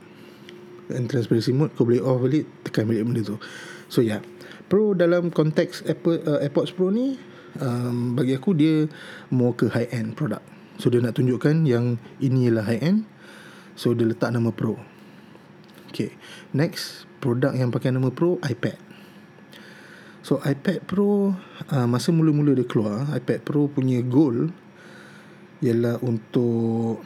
Dan 0.93 1.09
transparency 1.09 1.57
mode 1.57 1.73
kau 1.73 1.89
boleh 1.89 2.05
off 2.05 2.21
balik 2.21 2.45
tekan 2.69 2.85
balik 2.85 3.01
benda 3.09 3.25
tu. 3.25 3.41
So 3.89 4.05
yeah. 4.05 4.21
pro 4.69 4.93
dalam 4.93 5.33
konteks 5.33 5.89
Apple, 5.89 6.21
uh, 6.21 6.37
AirPods 6.37 6.77
Pro 6.77 6.93
ni 6.93 7.17
um, 7.57 8.13
bagi 8.13 8.37
aku 8.37 8.53
dia 8.53 8.85
more 9.33 9.57
ke 9.57 9.73
high 9.73 9.89
end 9.89 10.13
product. 10.13 10.45
So 10.77 10.93
dia 10.93 11.01
nak 11.01 11.17
tunjukkan 11.17 11.65
yang 11.65 11.97
ini 12.21 12.45
ialah 12.45 12.69
high 12.69 12.83
end 12.85 13.09
so 13.73 13.97
dia 13.97 14.05
letak 14.05 14.29
nama 14.29 14.53
Pro 14.53 14.96
Okay 15.89 16.13
Next 16.53 17.09
Produk 17.17 17.57
yang 17.57 17.73
pakai 17.73 17.89
nama 17.89 18.13
Pro 18.13 18.37
iPad. 18.45 18.77
So 20.21 20.37
iPad 20.43 20.85
Pro 20.85 21.33
uh, 21.71 21.87
Masa 21.89 22.13
mula-mula 22.13 22.53
dia 22.53 22.67
keluar 22.67 23.09
iPad 23.15 23.39
Pro 23.41 23.71
punya 23.71 24.03
goal 24.03 24.51
Ialah 25.63 25.97
untuk 26.03 27.01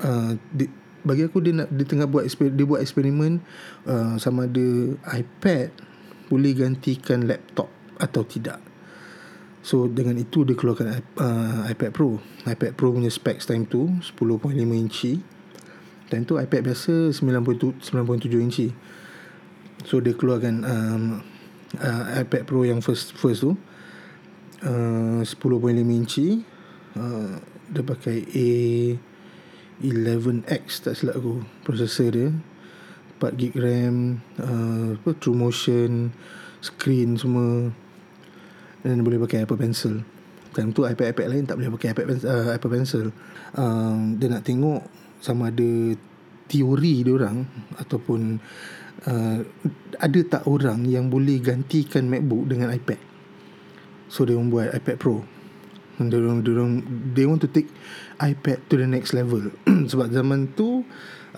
uh, 0.00 0.32
di, 0.50 0.66
Bagi 1.04 1.28
aku 1.28 1.38
dia 1.44 1.54
nak 1.54 1.68
Dia 1.70 1.86
tengah 1.86 2.08
buat 2.10 2.26
Dia 2.26 2.64
buat 2.66 2.80
eksperimen 2.82 3.38
uh, 3.86 4.16
Sama 4.18 4.50
ada 4.50 4.68
iPad 5.14 5.70
Boleh 6.32 6.52
gantikan 6.56 7.28
laptop 7.28 7.70
Atau 8.00 8.26
tidak. 8.26 8.58
So 9.64 9.88
dengan 9.88 10.20
itu 10.20 10.44
dia 10.44 10.52
keluarkan 10.52 11.00
uh, 11.16 11.64
iPad 11.72 11.90
Pro. 11.96 12.20
iPad 12.44 12.76
Pro 12.76 12.92
punya 12.92 13.08
specs 13.08 13.48
time 13.48 13.64
tu 13.64 13.88
10.5 14.04 14.52
inci 14.60 15.33
Time 16.12 16.24
tu 16.28 16.36
iPad 16.36 16.72
biasa 16.72 17.12
9.7 17.16 18.28
inci. 18.36 18.68
So 19.84 20.00
dia 20.00 20.12
keluarkan 20.16 20.64
um, 20.64 21.24
uh, 21.80 22.04
iPad 22.20 22.44
Pro 22.44 22.64
yang 22.64 22.84
first 22.84 23.16
first 23.16 23.40
tu. 23.44 23.56
Uh, 24.64 25.24
10.5 25.24 25.32
inci. 25.92 26.44
Uh, 26.96 27.40
Dia 27.64 27.80
pakai 27.80 28.28
A11X 29.80 30.84
tak 30.84 30.94
silap 31.00 31.16
aku 31.16 31.40
Processor 31.64 32.12
dia. 32.12 32.28
4GB 33.22 33.56
RAM 33.56 34.20
uh, 34.36 35.14
True 35.16 35.36
Motion 35.36 36.12
Screen 36.60 37.16
semua. 37.16 37.72
Dan 38.84 39.00
boleh 39.00 39.16
pakai 39.24 39.48
Apple 39.48 39.56
Pencil. 39.56 40.04
Time 40.52 40.70
tu 40.76 40.84
iPad-iPad 40.84 41.26
lain 41.32 41.48
tak 41.48 41.56
boleh 41.56 41.72
pakai 41.72 41.96
iPad, 41.96 42.06
uh, 42.28 42.52
Apple 42.52 42.72
Pencil. 42.72 43.10
Um, 43.56 44.20
Dia 44.20 44.28
nak 44.28 44.44
tengok 44.44 44.84
sama 45.24 45.48
ada 45.48 45.96
teori 46.44 47.00
dia 47.00 47.16
orang 47.16 47.48
ataupun 47.80 48.36
uh, 49.08 49.38
ada 49.96 50.20
tak 50.28 50.44
orang 50.44 50.84
yang 50.84 51.08
boleh 51.08 51.40
gantikan 51.40 52.04
MacBook 52.04 52.44
dengan 52.52 52.68
iPad. 52.68 53.00
So 54.12 54.28
dia 54.28 54.36
membuat 54.36 54.76
iPad 54.76 54.96
Pro. 55.00 55.24
Dia 55.94 56.18
orang, 56.18 56.42
dia 56.42 56.52
orang 56.58 56.72
they 57.14 57.24
want 57.24 57.40
to 57.40 57.48
take 57.48 57.70
iPad 58.20 58.60
to 58.68 58.74
the 58.76 58.84
next 58.84 59.16
level. 59.16 59.48
Sebab 59.90 60.12
zaman 60.12 60.52
tu 60.52 60.84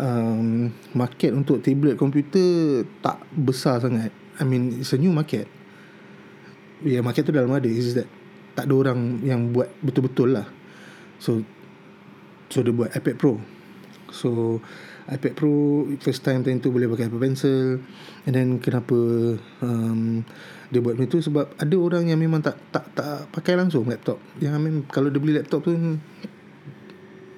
um, 0.01 0.73
market 0.97 1.31
untuk 1.31 1.63
tablet 1.63 1.95
komputer 1.95 2.83
tak 3.05 3.23
besar 3.37 3.79
sangat. 3.79 4.11
I 4.41 4.45
mean 4.45 4.81
it's 4.81 4.93
a 4.93 4.99
new 4.99 5.13
market. 5.13 5.47
Yeah, 6.85 7.01
market 7.01 7.25
tu 7.25 7.33
dalam 7.33 7.53
ada 7.53 7.69
is 7.69 7.97
that 7.97 8.09
tak 8.57 8.69
ada 8.69 8.75
orang 8.77 9.21
yang 9.25 9.53
buat 9.53 9.69
betul-betul 9.85 10.41
lah. 10.41 10.49
So 11.21 11.45
so 12.49 12.65
dia 12.65 12.73
buat 12.73 12.93
iPad 12.97 13.17
Pro. 13.21 13.56
So 14.17 14.65
iPad 15.07 15.33
Pro 15.37 15.85
first 16.01 16.25
time 16.25 16.41
time 16.41 16.59
tu 16.59 16.73
boleh 16.73 16.89
pakai 16.89 17.13
Apple 17.13 17.21
Pencil 17.21 17.85
and 18.25 18.33
then 18.33 18.57
kenapa 18.59 18.97
um, 19.63 20.25
dia 20.73 20.83
buat 20.83 20.99
macam 20.99 21.13
tu 21.13 21.23
sebab 21.23 21.55
ada 21.61 21.77
orang 21.79 22.11
yang 22.11 22.19
memang 22.19 22.43
tak 22.43 22.59
tak 22.75 22.91
tak 22.97 23.31
pakai 23.31 23.55
langsung 23.55 23.87
laptop. 23.87 24.19
Yang 24.43 24.53
memang 24.59 24.83
kalau 24.91 25.13
dia 25.13 25.21
beli 25.21 25.39
laptop 25.39 25.63
tu 25.63 25.77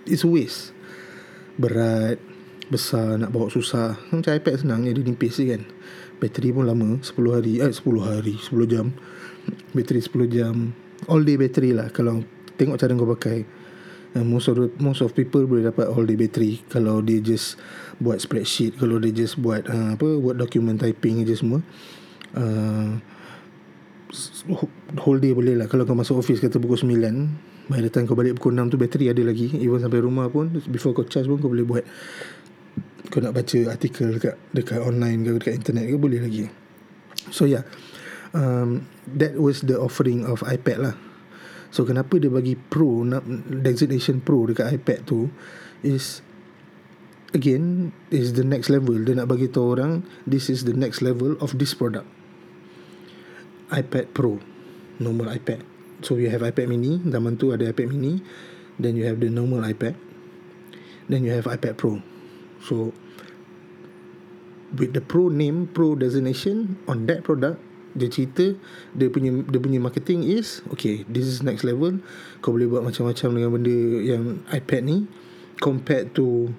it's 0.08 0.24
a 0.24 0.30
waste. 0.30 0.72
Berat, 1.58 2.22
besar, 2.72 3.18
nak 3.20 3.34
bawa 3.34 3.52
susah. 3.52 3.98
Macam 4.14 4.32
iPad 4.32 4.54
senang 4.64 4.86
dia 4.86 4.94
nipis 4.94 5.36
je 5.36 5.52
kan. 5.52 5.62
Bateri 6.18 6.50
pun 6.50 6.66
lama 6.66 6.98
10 6.98 7.14
hari 7.30 7.60
eh 7.60 7.70
10 7.70 7.84
hari 8.00 8.34
10 8.38 8.72
jam. 8.72 8.94
Bateri 9.76 10.00
10 10.00 10.30
jam. 10.32 10.56
All 11.06 11.22
day 11.22 11.36
bateri 11.36 11.76
lah 11.76 11.92
kalau 11.92 12.24
tengok 12.58 12.80
cara 12.80 12.96
kau 12.96 13.10
pakai 13.12 13.57
uh, 14.18 14.26
most 14.26 14.50
of 14.50 14.58
the, 14.58 14.66
most 14.82 14.98
of 14.98 15.14
people 15.14 15.46
boleh 15.46 15.70
dapat 15.70 15.86
all 15.86 16.02
day 16.02 16.18
battery. 16.18 16.58
Kalau 16.66 16.98
dia 16.98 17.22
just 17.22 17.54
buat 18.02 18.18
spreadsheet 18.18 18.78
kalau 18.78 18.98
dia 18.98 19.14
just 19.14 19.38
buat 19.38 19.66
uh, 19.66 19.94
apa 19.98 20.06
buat 20.18 20.38
document 20.38 20.78
typing 20.78 21.26
je 21.26 21.34
semua 21.34 21.58
uh, 22.38 22.94
whole 25.02 25.20
day 25.20 25.34
boleh 25.34 25.54
lah. 25.58 25.66
Kalau 25.70 25.84
kau 25.84 25.98
masuk 25.98 26.22
office 26.22 26.42
kata 26.42 26.58
pukul 26.58 26.80
9 26.80 27.68
by 27.68 27.84
the 27.84 27.90
time 27.92 28.08
kau 28.08 28.16
balik 28.16 28.40
pukul 28.40 28.56
6 28.56 28.72
tu 28.72 28.76
bateri 28.80 29.12
ada 29.12 29.22
lagi. 29.22 29.52
Even 29.60 29.78
sampai 29.78 30.00
rumah 30.00 30.26
pun 30.32 30.48
before 30.70 30.96
kau 30.96 31.04
charge 31.04 31.28
pun 31.28 31.38
kau 31.38 31.50
boleh 31.52 31.66
buat. 31.66 31.84
Kau 33.08 33.20
nak 33.24 33.36
baca 33.36 33.58
artikel 33.68 34.16
dekat 34.16 34.34
dekat 34.52 34.80
online 34.80 35.24
ke 35.24 35.30
dekat 35.40 35.52
internet 35.64 35.84
ke 35.88 35.96
boleh 36.00 36.20
lagi. 36.22 36.48
So 37.30 37.44
yeah. 37.44 37.66
Um, 38.28 38.84
that 39.08 39.40
was 39.40 39.64
the 39.64 39.80
offering 39.80 40.28
of 40.28 40.44
iPad 40.44 40.84
lah 40.84 40.94
So 41.68 41.84
kenapa 41.84 42.16
dia 42.16 42.32
bagi 42.32 42.56
pro 42.56 43.04
designation 43.48 44.24
pro 44.24 44.48
dekat 44.48 44.72
iPad 44.72 45.04
tu 45.04 45.28
is 45.84 46.24
again 47.36 47.92
is 48.08 48.32
the 48.34 48.44
next 48.44 48.72
level 48.72 48.96
dia 49.04 49.12
nak 49.12 49.28
bagi 49.28 49.52
tahu 49.52 49.76
orang 49.76 50.00
this 50.24 50.48
is 50.48 50.64
the 50.64 50.72
next 50.72 51.04
level 51.04 51.36
of 51.44 51.56
this 51.60 51.76
product. 51.76 52.08
iPad 53.68 54.16
Pro 54.16 54.40
normal 54.98 55.30
iPad. 55.32 55.62
So 56.02 56.14
you 56.14 56.30
have 56.30 56.46
iPad 56.46 56.70
mini, 56.70 57.02
zaman 57.02 57.38
tu 57.38 57.50
ada 57.50 57.66
iPad 57.70 57.90
mini, 57.90 58.22
then 58.78 58.94
you 58.94 59.06
have 59.06 59.18
the 59.18 59.30
normal 59.30 59.66
iPad. 59.66 59.98
Then 61.08 61.24
you 61.24 61.32
have 61.34 61.50
iPad 61.50 61.78
Pro. 61.78 62.02
So 62.62 62.92
with 64.74 64.94
the 64.94 65.02
Pro 65.02 65.32
name, 65.32 65.66
Pro 65.72 65.98
designation 65.98 66.78
on 66.86 67.08
that 67.10 67.24
product, 67.24 67.58
dia 67.96 68.08
cerita 68.12 68.52
dia 68.92 69.08
punya 69.08 69.44
dia 69.48 69.60
punya 69.60 69.80
marketing 69.80 70.24
is 70.24 70.60
okay 70.72 71.04
this 71.08 71.24
is 71.24 71.40
next 71.40 71.64
level. 71.64 72.00
Kau 72.44 72.52
boleh 72.54 72.68
buat 72.68 72.84
macam-macam 72.84 73.28
dengan 73.34 73.50
benda 73.54 73.76
yang 74.04 74.24
iPad 74.52 74.82
ni 74.84 75.08
compared 75.58 76.14
to 76.14 76.52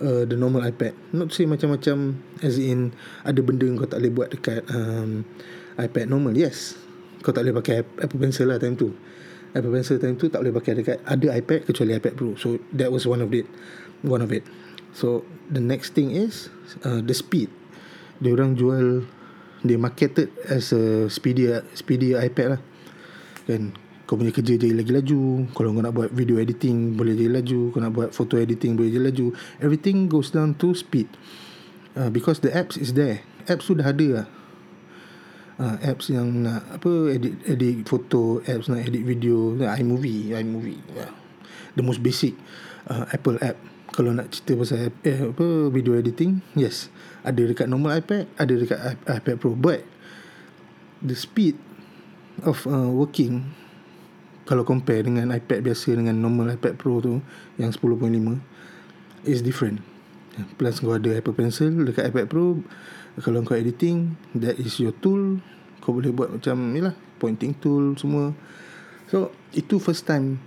uh, 0.00 0.24
the 0.28 0.36
normal 0.36 0.64
iPad. 0.64 0.92
Not 1.12 1.32
say 1.32 1.48
macam-macam 1.48 2.20
as 2.44 2.60
in 2.60 2.92
ada 3.24 3.40
benda 3.40 3.66
kau 3.76 3.88
tak 3.88 4.04
boleh 4.04 4.12
buat 4.12 4.28
dekat 4.32 4.60
um, 4.72 5.24
iPad 5.80 6.06
normal 6.08 6.36
yes. 6.36 6.76
Kau 7.24 7.34
tak 7.34 7.48
boleh 7.48 7.56
pakai 7.58 7.82
Apple 7.82 8.20
Pencil 8.20 8.46
lah 8.48 8.60
time 8.60 8.78
tu. 8.78 8.94
Apple 9.56 9.72
Pencil 9.72 9.96
time 9.96 10.14
tu 10.20 10.28
tak 10.28 10.44
boleh 10.44 10.54
pakai 10.54 10.72
dekat 10.78 10.98
ada 11.02 11.26
iPad 11.32 11.66
kecuali 11.66 11.96
iPad 11.96 12.12
Pro. 12.14 12.36
So 12.36 12.60
that 12.76 12.92
was 12.92 13.08
one 13.08 13.24
of 13.24 13.32
it 13.32 13.48
one 14.04 14.20
of 14.20 14.30
it. 14.30 14.44
So 14.92 15.24
the 15.48 15.60
next 15.60 15.92
thing 15.92 16.12
is 16.12 16.48
uh, 16.84 17.00
the 17.04 17.12
speed. 17.12 17.52
Dia 18.20 18.32
orang 18.32 18.56
jual 18.56 19.04
dia 19.64 19.76
marketed 19.80 20.28
as 20.48 20.72
a 20.76 21.08
speedy 21.08 21.48
speedy 21.72 22.12
iPad 22.12 22.56
lah. 22.56 22.60
Kan? 23.48 23.72
Kau 24.06 24.14
punya 24.14 24.30
kerja 24.30 24.54
jadi 24.54 24.74
lagi 24.74 24.94
laju. 24.94 25.50
Kalau 25.50 25.74
kau 25.74 25.82
nak 25.82 25.94
buat 25.94 26.10
video 26.14 26.38
editing 26.38 26.94
boleh 26.94 27.18
jadi 27.18 27.42
laju. 27.42 27.74
Kau 27.74 27.80
nak 27.82 27.92
buat 27.94 28.08
photo 28.14 28.38
editing 28.38 28.78
boleh 28.78 28.90
jadi 28.94 29.04
laju. 29.10 29.34
Everything 29.58 30.06
goes 30.06 30.30
down 30.30 30.54
to 30.58 30.76
speed. 30.78 31.10
Uh, 31.96 32.12
because 32.12 32.38
the 32.38 32.52
apps 32.52 32.78
is 32.78 32.94
there. 32.94 33.24
Apps 33.50 33.66
sudah 33.66 33.90
ada 33.90 34.08
lah. 34.22 34.26
Uh, 35.56 35.76
apps 35.88 36.12
yang 36.12 36.44
nak 36.44 36.68
apa 36.68 37.16
edit 37.16 37.40
edit 37.48 37.88
foto 37.88 38.44
apps 38.44 38.68
nak 38.70 38.84
edit 38.84 39.02
video. 39.02 39.56
iMovie 39.58 40.36
iMovie. 40.36 40.84
Yeah. 40.94 41.10
the 41.76 41.84
most 41.84 42.02
basic 42.02 42.34
uh, 42.88 43.04
Apple 43.12 43.38
app. 43.44 43.60
Kalau 43.92 44.12
nak 44.12 44.32
cerita 44.32 44.58
pasal 44.58 44.92
eh, 45.06 45.20
apa 45.32 45.46
video 45.72 45.96
editing 45.96 46.44
yes 46.58 46.92
ada 47.26 47.42
dekat 47.42 47.66
normal 47.66 47.98
iPad 47.98 48.30
ada 48.38 48.54
dekat 48.54 48.78
iPad 49.10 49.36
Pro. 49.42 49.58
But 49.58 49.82
the 51.02 51.18
speed 51.18 51.58
of 52.46 52.62
uh, 52.70 52.88
working 52.88 53.50
kalau 54.46 54.62
compare 54.62 55.02
dengan 55.02 55.34
iPad 55.34 55.66
biasa 55.66 55.98
dengan 55.98 56.22
normal 56.22 56.54
iPad 56.54 56.78
Pro 56.78 57.02
tu 57.02 57.18
yang 57.58 57.74
10.5 57.74 58.06
is 59.26 59.42
different. 59.42 59.82
Plus 60.54 60.78
kau 60.78 60.94
ada 60.94 61.10
Apple 61.18 61.34
Pencil 61.34 61.82
dekat 61.82 62.14
iPad 62.14 62.30
Pro 62.30 62.62
kalau 63.18 63.42
kau 63.42 63.58
editing 63.58 64.14
that 64.38 64.54
is 64.62 64.78
your 64.78 64.94
tool. 65.02 65.42
Kau 65.82 65.90
boleh 65.90 66.14
buat 66.14 66.30
macam 66.30 66.70
ni 66.70 66.78
lah 66.78 66.94
pointing 67.18 67.58
tool 67.58 67.98
semua. 67.98 68.30
So 69.10 69.34
itu 69.50 69.82
first 69.82 70.06
time 70.06 70.38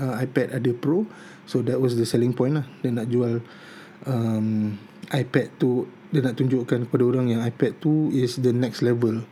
uh, 0.00 0.16
iPad 0.24 0.56
ada 0.56 0.70
Pro. 0.72 1.04
So 1.44 1.60
that 1.68 1.76
was 1.76 2.00
the 2.00 2.08
selling 2.08 2.32
point 2.32 2.56
lah. 2.56 2.66
Dia 2.80 2.96
nak 2.96 3.12
jual 3.12 3.44
um, 4.08 4.80
iPad 5.12 5.46
tu 5.60 5.84
dia 6.14 6.22
nak 6.22 6.38
tunjukkan 6.38 6.86
kepada 6.86 7.02
orang 7.02 7.26
yang 7.26 7.42
iPad 7.42 7.82
tu 7.82 8.08
is 8.14 8.38
the 8.38 8.54
next 8.54 8.80
level. 8.80 9.26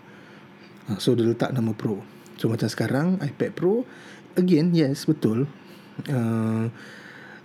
Uh, 0.91 0.99
so 0.99 1.15
dia 1.15 1.25
letak 1.25 1.55
nama 1.55 1.71
Pro. 1.73 2.03
So 2.37 2.51
macam 2.51 2.67
sekarang 2.67 3.23
iPad 3.23 3.55
Pro 3.55 3.87
again 4.35 4.75
yes 4.75 5.07
betul. 5.07 5.47
Uh, 6.11 6.67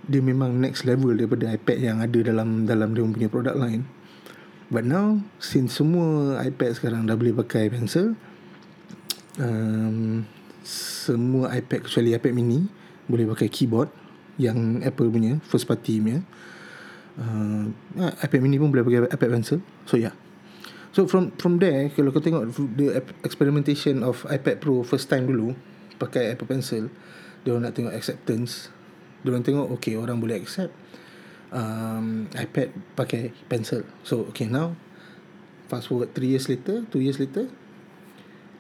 dia 0.07 0.23
memang 0.23 0.55
next 0.57 0.87
level 0.87 1.13
daripada 1.13 1.51
iPad 1.51 1.77
yang 1.77 1.97
ada 1.99 2.19
dalam 2.23 2.63
dalam 2.65 2.95
dia 2.95 3.03
punya 3.03 3.29
produk 3.29 3.53
lain. 3.53 3.85
But 4.67 4.83
now 4.83 5.23
Since 5.39 5.79
semua 5.79 6.39
iPad 6.43 6.75
sekarang 6.75 7.07
Dah 7.07 7.15
boleh 7.15 7.31
pakai 7.31 7.71
pencil 7.71 8.19
um, 9.39 10.27
Semua 10.67 11.55
iPad 11.55 11.87
Kecuali 11.87 12.11
iPad 12.11 12.33
mini 12.35 12.67
Boleh 13.07 13.31
pakai 13.31 13.47
keyboard 13.47 13.87
Yang 14.35 14.83
Apple 14.83 15.07
punya 15.07 15.39
First 15.47 15.71
party 15.71 16.03
punya 16.03 16.19
uh, 17.17 17.65
iPad 18.23 18.39
mini 18.41 18.61
pun 18.61 18.69
boleh 18.69 18.85
pakai 18.85 18.99
iPad 19.13 19.29
pencil. 19.41 19.59
So 19.85 19.97
yeah. 19.97 20.15
So 20.95 21.05
from 21.05 21.35
from 21.37 21.59
there 21.61 21.93
Kalau 21.93 22.09
kau 22.09 22.23
tengok 22.23 22.47
The 22.73 23.03
experimentation 23.21 24.01
of 24.01 24.23
iPad 24.31 24.63
Pro 24.63 24.81
First 24.81 25.11
time 25.11 25.29
dulu 25.29 25.53
Pakai 25.99 26.33
Apple 26.33 26.47
Pencil 26.47 26.89
Dia 27.43 27.59
nak 27.59 27.75
tengok 27.75 27.93
acceptance. 27.93 28.71
Dia 29.21 29.29
orang 29.35 29.45
tengok 29.45 29.67
Okay 29.77 29.93
orang 29.99 30.17
boleh 30.17 30.39
accept 30.39 30.73
um, 31.51 32.27
iPad 32.35 32.73
pakai 32.97 33.31
pencil. 33.47 33.87
So 34.03 34.27
okay 34.31 34.47
now 34.49 34.75
fast 35.67 35.91
forward 35.91 36.15
3 36.15 36.23
years 36.23 36.47
later, 36.47 36.83
2 36.91 37.03
years 37.03 37.19
later 37.19 37.51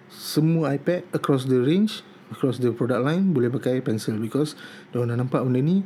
semua 0.07 0.75
iPad 0.75 1.03
across 1.11 1.47
the 1.47 1.59
range, 1.59 2.03
across 2.31 2.59
the 2.63 2.71
product 2.71 3.03
line 3.03 3.35
boleh 3.35 3.51
pakai 3.51 3.83
pencil 3.83 4.15
because 4.19 4.55
dah 4.91 5.03
nak 5.03 5.19
nampak 5.19 5.43
benda 5.43 5.59
ni 5.59 5.83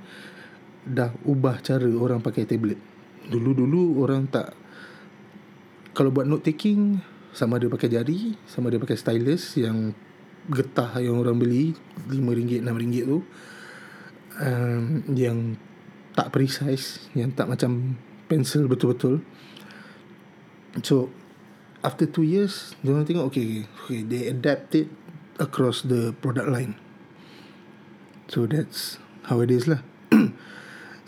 dah 0.86 1.14
ubah 1.28 1.62
cara 1.62 1.86
orang 1.86 2.22
pakai 2.22 2.50
tablet. 2.50 2.80
Dulu-dulu 3.30 4.02
orang 4.02 4.26
tak 4.26 4.58
kalau 5.92 6.10
buat 6.10 6.26
note 6.26 6.48
taking 6.48 7.04
sama 7.32 7.60
ada 7.60 7.68
pakai 7.72 7.92
jari, 7.92 8.36
sama 8.48 8.72
ada 8.72 8.80
pakai 8.80 8.98
stylus 9.00 9.60
yang 9.60 9.96
getah 10.50 10.98
yang 10.98 11.22
orang 11.22 11.38
beli 11.38 11.78
RM5, 12.10 12.66
RM6 12.66 12.96
tu 13.06 13.18
um, 14.42 14.84
yang 15.14 15.56
tak 16.18 16.34
precise 16.34 17.08
yang 17.14 17.32
tak 17.32 17.48
macam 17.48 17.96
pencil 18.26 18.66
betul-betul. 18.66 19.22
So 20.82 21.12
after 21.84 22.08
two 22.08 22.26
years 22.26 22.74
dia 22.82 22.96
tengok 23.06 23.32
okay, 23.32 23.68
okay 23.86 24.02
they 24.02 24.32
adapt 24.32 24.74
it 24.76 24.90
across 25.38 25.86
the 25.86 26.16
product 26.20 26.50
line. 26.50 26.76
So 28.32 28.48
that's 28.48 28.96
how 29.28 29.44
it 29.44 29.52
is 29.52 29.68
lah 29.68 29.84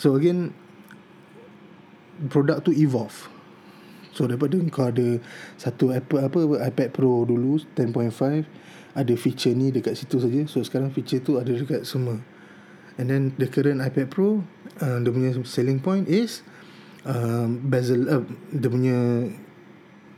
so 0.04 0.20
again 0.20 0.52
product 2.28 2.68
tu 2.68 2.76
evolve. 2.76 3.32
So 4.12 4.28
daripada 4.30 4.60
kau 4.70 4.92
ada 4.92 5.18
satu 5.58 5.96
Apple 5.96 6.22
apa 6.22 6.40
iPad 6.70 6.90
Pro 6.92 7.24
dulu 7.24 7.58
10.5 7.74 8.46
ada 8.94 9.14
feature 9.18 9.56
ni 9.58 9.74
dekat 9.74 9.98
situ 9.98 10.22
saja. 10.22 10.44
So 10.46 10.62
sekarang 10.62 10.92
feature 10.94 11.24
tu 11.24 11.40
ada 11.40 11.50
dekat 11.50 11.88
semua. 11.88 12.20
And 13.00 13.10
then 13.10 13.34
the 13.42 13.50
current 13.50 13.82
iPad 13.82 14.12
Pro 14.12 14.46
uh, 14.84 14.98
dia 15.02 15.10
punya 15.10 15.34
selling 15.48 15.82
point 15.82 16.06
is 16.06 16.46
uh, 17.08 17.50
bezel 17.50 18.06
uh, 18.06 18.22
dia 18.54 18.70
punya 18.70 18.98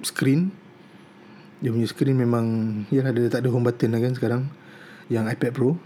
screen. 0.03 0.51
Dia 1.63 1.71
punya 1.71 1.87
screen 1.87 2.19
memang 2.19 2.45
ya 2.91 3.05
ada 3.07 3.21
tak 3.31 3.47
ada 3.47 3.49
home 3.53 3.63
button 3.63 3.95
lah 3.95 4.01
kan 4.03 4.13
sekarang 4.17 4.43
yang 5.07 5.29
iPad 5.31 5.55
Pro 5.55 5.79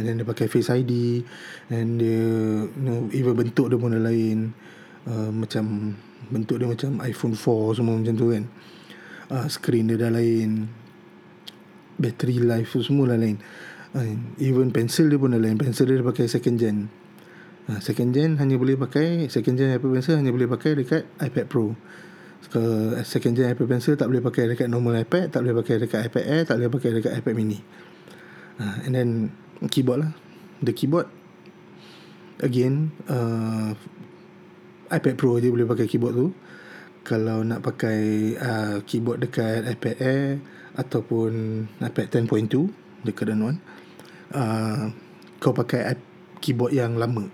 and 0.00 0.08
then 0.08 0.16
dia 0.16 0.26
pakai 0.26 0.48
Face 0.48 0.72
ID 0.72 1.20
and 1.68 2.00
dia 2.00 2.24
you 2.64 2.82
know, 2.82 3.06
even 3.12 3.36
bentuk 3.36 3.68
dia 3.68 3.76
pun 3.76 3.92
lain. 3.92 4.56
Uh, 5.04 5.28
macam 5.32 5.96
bentuk 6.32 6.56
dia 6.56 6.68
macam 6.68 7.00
iPhone 7.04 7.36
4 7.36 7.76
semua 7.76 7.94
macam 8.00 8.14
tu 8.16 8.26
kan. 8.32 8.44
Uh, 9.30 9.46
screen 9.52 9.92
dia 9.92 10.00
dah 10.00 10.08
lain. 10.08 10.72
Battery 12.00 12.40
life 12.40 12.80
semua 12.80 13.12
dah 13.12 13.20
lain. 13.20 13.36
Uh, 13.92 14.16
even 14.40 14.72
pencil 14.72 15.12
dia 15.12 15.20
pun 15.20 15.36
dah 15.36 15.40
lain. 15.40 15.60
Pencil 15.60 15.84
dia, 15.84 16.00
dia 16.00 16.06
pakai 16.08 16.24
second 16.24 16.56
gen. 16.56 16.88
Ha, 17.70 17.78
second 17.78 18.10
gen 18.10 18.34
hanya 18.40 18.58
boleh 18.58 18.74
pakai 18.74 19.30
second 19.30 19.54
gen 19.54 19.70
Apple 19.70 19.94
Pencil 19.94 20.18
hanya 20.18 20.34
boleh 20.34 20.50
pakai 20.50 20.74
dekat 20.74 21.06
iPad 21.22 21.46
Pro. 21.46 21.78
Ke 22.50 22.62
second 23.06 23.38
gen 23.38 23.52
Apple 23.52 23.68
Pencil 23.70 23.94
tak 23.94 24.10
boleh 24.10 24.18
pakai 24.24 24.50
dekat 24.50 24.66
normal 24.66 24.98
iPad, 25.06 25.30
tak 25.30 25.46
boleh 25.46 25.62
pakai 25.62 25.76
dekat 25.78 26.10
iPad 26.10 26.24
Air, 26.26 26.42
tak 26.48 26.56
boleh 26.58 26.70
pakai 26.72 26.90
dekat 26.98 27.12
iPad 27.20 27.34
mini. 27.38 27.58
Ha, 28.58 28.88
and 28.88 28.92
then 28.98 29.08
keyboard 29.68 30.08
lah. 30.08 30.12
The 30.64 30.72
keyboard 30.72 31.10
again 32.40 32.96
uh, 33.10 33.76
iPad 34.88 35.14
Pro 35.20 35.36
je 35.36 35.52
boleh 35.52 35.68
pakai 35.68 35.90
keyboard 35.90 36.14
tu. 36.16 36.26
Kalau 37.04 37.44
nak 37.44 37.64
pakai 37.64 38.32
uh, 38.36 38.76
keyboard 38.84 39.24
dekat 39.24 39.66
iPad 39.66 39.96
Air 40.00 40.24
ataupun 40.76 41.64
iPad 41.82 42.06
10.2 42.28 43.02
the 43.02 43.10
current 43.10 43.42
one 43.42 43.58
uh, 44.30 44.92
kau 45.42 45.50
pakai 45.50 45.98
keyboard 46.38 46.70
yang 46.70 46.94
lama 46.94 47.26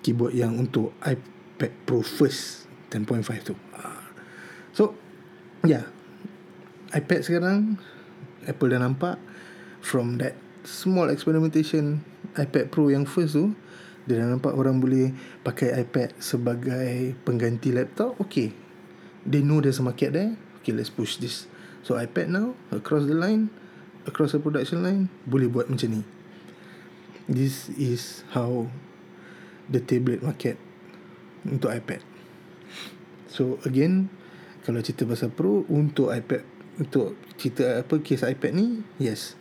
keyboard 0.00 0.32
yang 0.32 0.56
untuk 0.56 0.94
iPad 1.04 1.72
Pro 1.84 2.00
first 2.00 2.70
10.5 2.94 3.26
tu. 3.42 3.54
So, 4.76 4.92
yeah. 5.66 5.88
iPad 6.94 7.26
sekarang 7.26 7.82
Apple 8.46 8.70
dah 8.70 8.78
nampak 8.78 9.18
from 9.82 10.22
that 10.22 10.38
small 10.66 11.08
experimentation 11.14 12.02
iPad 12.34 12.74
Pro 12.74 12.90
yang 12.90 13.06
first 13.06 13.38
tu 13.38 13.54
dia 14.06 14.22
dah 14.22 14.34
nampak 14.34 14.54
orang 14.54 14.78
boleh 14.78 15.10
pakai 15.42 15.82
iPad 15.82 16.14
sebagai 16.22 17.14
pengganti 17.26 17.74
laptop. 17.74 18.14
Okay. 18.22 18.54
They 19.26 19.42
know 19.42 19.58
there's 19.58 19.82
a 19.82 19.86
market 19.86 20.14
there. 20.14 20.38
Okay, 20.62 20.70
let's 20.70 20.94
push 20.94 21.18
this. 21.18 21.50
So, 21.82 21.98
iPad 21.98 22.30
now, 22.30 22.54
across 22.70 23.10
the 23.10 23.18
line, 23.18 23.50
across 24.06 24.30
the 24.30 24.38
production 24.38 24.86
line, 24.86 25.10
boleh 25.26 25.50
buat 25.50 25.66
macam 25.66 25.90
ni. 25.90 26.02
This 27.26 27.66
is 27.74 28.22
how 28.30 28.70
the 29.66 29.82
tablet 29.82 30.22
market 30.22 30.54
untuk 31.42 31.74
iPad. 31.74 32.02
So 33.26 33.58
again, 33.66 34.08
kalau 34.62 34.82
cerita 34.82 35.06
pasal 35.06 35.34
Pro 35.34 35.66
untuk 35.66 36.14
iPad 36.14 36.42
untuk 36.78 37.18
cerita 37.36 37.82
apa 37.82 37.98
case 38.02 38.22
iPad 38.26 38.52
ni, 38.54 38.66
yes. 39.02 39.34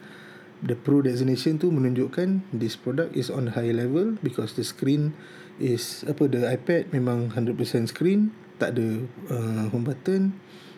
The 0.64 0.80
Pro 0.80 1.04
designation 1.04 1.60
tu 1.60 1.74
menunjukkan 1.74 2.56
this 2.56 2.80
product 2.80 3.12
is 3.18 3.28
on 3.28 3.52
high 3.52 3.76
level 3.76 4.16
because 4.24 4.56
the 4.56 4.64
screen 4.64 5.12
is 5.60 6.08
apa 6.08 6.32
the 6.32 6.48
iPad 6.48 6.92
memang 6.96 7.32
100% 7.36 7.92
screen, 7.92 8.32
tak 8.56 8.76
ada 8.80 9.04
uh, 9.32 9.68
home 9.72 9.84
button, 9.84 10.36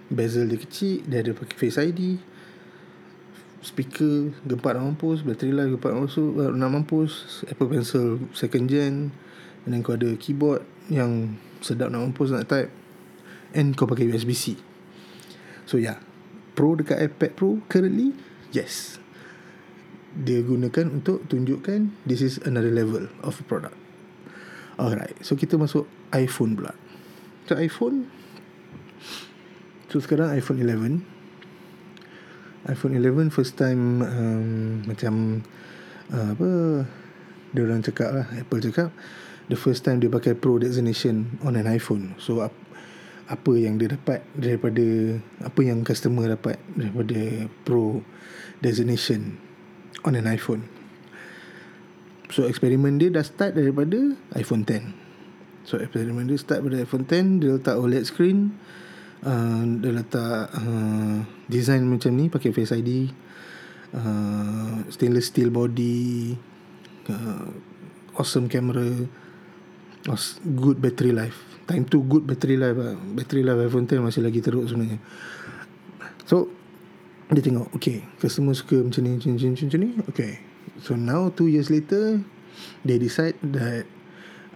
bezel 0.09 0.49
dia 0.49 0.57
kecil, 0.57 1.05
dia 1.05 1.21
ada 1.21 1.37
pakai 1.37 1.55
Face 1.57 1.77
ID, 1.77 2.17
speaker 3.61 4.33
gempak 4.45 4.77
nak 4.77 4.97
mampus, 4.97 5.21
bateri 5.21 5.53
life 5.53 5.77
gempak 5.77 5.93
nak 6.57 6.69
mampus, 6.73 7.45
Apple 7.45 7.69
Pencil 7.69 8.21
second 8.33 8.65
gen, 8.69 9.13
And 9.67 9.75
then 9.75 9.83
kau 9.83 9.99
ada 9.99 10.15
keyboard 10.15 10.63
Yang 10.87 11.35
sedap 11.59 11.91
nak 11.91 12.07
mampus 12.07 12.31
nak 12.31 12.47
type 12.47 12.71
And 13.51 13.75
kau 13.75 13.83
pakai 13.83 14.07
USB-C 14.07 14.55
So 15.67 15.75
yeah 15.75 15.99
Pro 16.55 16.79
dekat 16.79 17.03
iPad 17.03 17.35
Pro 17.35 17.59
currently? 17.67 18.15
Yes 18.55 19.03
Dia 20.15 20.39
gunakan 20.45 21.01
untuk 21.01 21.27
tunjukkan 21.27 22.05
This 22.07 22.23
is 22.23 22.39
another 22.47 22.71
level 22.71 23.11
of 23.25 23.35
product. 23.49 23.75
Alright 24.79 25.17
So 25.25 25.35
kita 25.35 25.59
masuk 25.59 25.89
iPhone 26.15 26.55
pula. 26.55 26.77
So 27.49 27.59
iPhone 27.59 28.07
So 29.91 29.99
sekarang 29.99 30.31
iPhone 30.35 30.63
11 30.63 31.03
iPhone 32.67 32.93
11 32.99 33.31
first 33.31 33.55
time 33.55 34.03
um, 34.03 34.83
Macam 34.83 35.43
uh, 36.11 36.35
Apa 36.35 36.49
Dia 37.55 37.61
orang 37.63 37.83
cakap 37.83 38.09
lah 38.11 38.27
Apple 38.35 38.63
cakap 38.63 38.91
the 39.47 39.55
first 39.55 39.83
time 39.87 40.03
dia 40.03 40.11
pakai 40.11 40.35
pro 40.35 40.59
designation 40.59 41.39
on 41.43 41.55
an 41.55 41.67
iPhone. 41.67 42.15
So 42.19 42.43
ap, 42.43 42.53
apa 43.27 43.51
yang 43.55 43.79
dia 43.79 43.91
dapat 43.91 44.23
daripada 44.35 45.19
apa 45.43 45.59
yang 45.63 45.83
customer 45.83 46.31
dapat 46.31 46.59
daripada 46.75 47.51
pro 47.67 48.03
designation 48.63 49.35
on 50.05 50.13
an 50.13 50.29
iPhone. 50.29 50.67
So 52.27 52.43
eksperimen 52.45 52.99
dia 52.99 53.07
dah 53.07 53.23
start 53.23 53.55
daripada 53.55 53.95
iPhone 54.35 54.67
10 54.67 55.07
so 55.67 55.79
eksperimen 55.79 56.27
dia 56.27 56.39
start 56.39 56.63
daripada 56.63 56.83
iPhone 56.83 57.07
10 57.07 57.39
dia 57.43 57.49
letak 57.55 57.75
OLED 57.79 58.03
screen 58.03 58.51
uh, 59.23 59.63
dia 59.79 59.91
letak 59.95 60.51
uh, 60.51 61.23
design 61.47 61.87
macam 61.87 62.11
ni 62.15 62.27
pakai 62.27 62.51
Face 62.51 62.75
ID 62.75 63.11
uh, 63.95 64.83
stainless 64.91 65.31
steel 65.31 65.51
body 65.51 66.35
uh, 67.07 67.47
awesome 68.19 68.51
camera 68.51 69.07
good 70.43 70.79
battery 70.79 71.11
life. 71.11 71.35
Time 71.67 71.83
tu 71.83 71.99
good 72.07 72.23
battery 72.23 72.55
life 72.55 72.79
lah. 72.79 72.95
battery 72.95 73.43
life 73.43 73.59
iPhone 73.67 73.83
10 73.83 73.99
masih 73.99 74.23
lagi 74.23 74.39
teruk 74.39 74.63
sebenarnya. 74.71 75.03
So 76.23 76.47
dia 77.27 77.43
tengok 77.43 77.67
okay 77.75 78.07
customer 78.23 78.55
suka 78.55 78.79
macam 78.79 79.03
ni 79.03 79.19
macam 79.19 79.35
ni 79.35 79.51
macam 79.51 79.79
ni 79.83 79.89
okay. 80.07 80.31
So 80.79 80.93
now 80.93 81.33
2 81.33 81.51
years 81.51 81.67
later 81.67 82.21
they 82.87 83.01
decide 83.01 83.35
that 83.41 83.83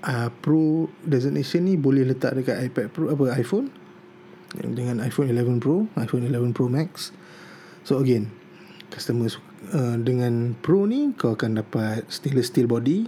uh, 0.05 0.29
pro 0.39 0.87
designation 1.03 1.67
ni 1.67 1.75
boleh 1.75 2.07
letak 2.07 2.37
dekat 2.37 2.71
iPad 2.71 2.85
Pro 2.93 3.11
apa 3.11 3.35
iPhone? 3.35 3.73
Dengan 4.55 4.99
iPhone 5.03 5.31
11 5.31 5.63
Pro 5.63 5.87
iPhone 5.99 6.27
11 6.27 6.55
Pro 6.55 6.67
Max. 6.71 7.15
So 7.83 7.99
again 7.99 8.31
customer 8.91 9.31
uh, 9.71 9.95
dengan 9.99 10.55
Pro 10.59 10.87
ni 10.87 11.11
kau 11.15 11.35
akan 11.35 11.59
dapat 11.59 12.07
stainless 12.11 12.51
steel 12.51 12.67
body 12.67 13.07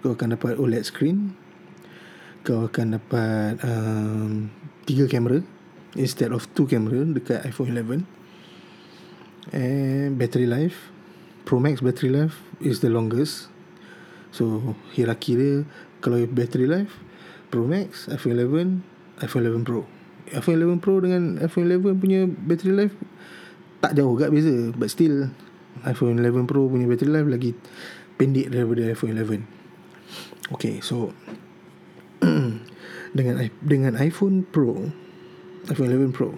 kau 0.00 0.16
akan 0.16 0.36
dapat 0.36 0.56
OLED 0.56 0.84
screen 0.88 1.36
kau 2.46 2.64
akan 2.64 2.96
dapat 2.96 3.60
um, 3.60 4.48
tiga 4.88 5.04
kamera 5.04 5.44
instead 5.98 6.32
of 6.32 6.48
two 6.56 6.64
camera 6.64 7.04
dekat 7.04 7.44
iPhone 7.44 7.68
11 7.76 8.17
and 9.52 10.18
battery 10.18 10.46
life 10.46 10.92
Pro 11.48 11.56
Max 11.64 11.80
battery 11.80 12.12
life 12.12 12.44
is 12.60 12.84
the 12.84 12.92
longest. 12.92 13.48
So 14.36 14.76
hierarchy 14.92 15.32
dia 15.32 15.64
kalau 16.04 16.28
battery 16.28 16.68
life 16.68 16.92
Pro 17.48 17.64
Max 17.64 18.04
iPhone 18.12 18.36
11 18.36 19.24
iPhone 19.24 19.44
11 19.48 19.64
Pro. 19.64 19.88
iPhone 20.28 20.60
11 20.60 20.84
Pro 20.84 21.00
dengan 21.00 21.40
iPhone 21.40 21.72
11 21.72 21.96
punya 21.96 22.28
battery 22.28 22.76
life 22.76 22.94
tak 23.80 23.96
jauh 23.96 24.12
gak 24.12 24.28
beza 24.28 24.76
but 24.76 24.92
still 24.92 25.32
iPhone 25.88 26.20
11 26.20 26.44
Pro 26.44 26.68
punya 26.68 26.84
battery 26.84 27.16
life 27.16 27.28
lagi 27.32 27.56
pendek 28.20 28.52
daripada 28.52 28.92
iPhone 28.92 29.16
11 29.16 30.52
okay 30.52 30.84
so 30.84 31.16
dengan 33.16 33.48
dengan 33.64 33.96
iPhone 33.96 34.44
Pro 34.44 34.92
iPhone 35.72 35.88
11 35.96 36.12
Pro 36.12 36.36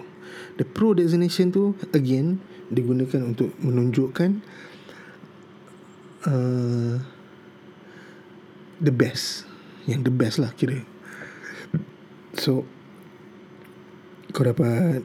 the 0.55 0.63
Pro 0.63 0.95
designation 0.95 1.51
tu 1.51 1.75
again 1.91 2.39
digunakan 2.71 3.21
untuk 3.27 3.51
menunjukkan 3.59 4.39
uh, 6.25 6.95
the 8.79 8.93
best. 8.93 9.45
Yang 9.85 10.01
the 10.07 10.13
best 10.13 10.37
lah 10.39 10.55
kira. 10.55 10.81
So 12.39 12.63
kau 14.31 14.47
dapat 14.47 15.03